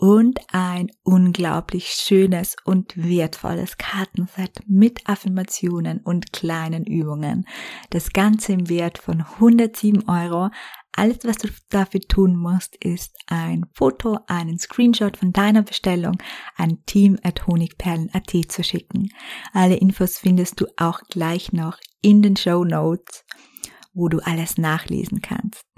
und 0.00 0.40
ein 0.50 0.90
unglaublich 1.02 1.88
schönes 1.88 2.56
und 2.64 2.96
wertvolles 2.96 3.76
Kartenset 3.76 4.60
mit 4.66 5.06
Affirmationen 5.06 6.00
und 6.00 6.32
kleinen 6.32 6.86
Übungen. 6.86 7.46
Das 7.90 8.14
Ganze 8.14 8.54
im 8.54 8.70
Wert 8.70 8.96
von 8.96 9.20
107 9.20 10.08
Euro. 10.08 10.48
Alles, 10.92 11.18
was 11.24 11.36
du 11.36 11.48
dafür 11.68 12.00
tun 12.00 12.34
musst, 12.34 12.76
ist 12.76 13.14
ein 13.26 13.66
Foto, 13.74 14.18
einen 14.26 14.58
Screenshot 14.58 15.18
von 15.18 15.34
deiner 15.34 15.62
Bestellung 15.62 16.16
an 16.56 16.82
team.honigperlen.at 16.86 18.30
zu 18.48 18.64
schicken. 18.64 19.10
Alle 19.52 19.76
Infos 19.76 20.16
findest 20.16 20.62
du 20.62 20.66
auch 20.78 21.00
gleich 21.10 21.52
noch 21.52 21.76
in 22.00 22.22
den 22.22 22.36
Show 22.36 22.64
Notes, 22.64 23.26
wo 23.92 24.08
du 24.08 24.20
alles 24.20 24.56
nachlesen 24.56 25.20
kannst. 25.20 25.69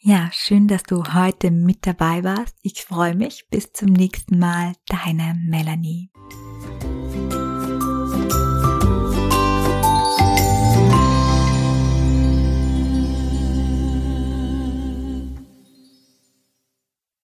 Ja, 0.00 0.30
schön, 0.32 0.68
dass 0.68 0.82
du 0.82 1.02
heute 1.14 1.50
mit 1.50 1.86
dabei 1.86 2.24
warst. 2.24 2.56
Ich 2.62 2.84
freue 2.84 3.14
mich. 3.14 3.46
Bis 3.50 3.72
zum 3.72 3.90
nächsten 3.90 4.38
Mal. 4.38 4.72
Deine 4.88 5.34
Melanie. 5.46 6.10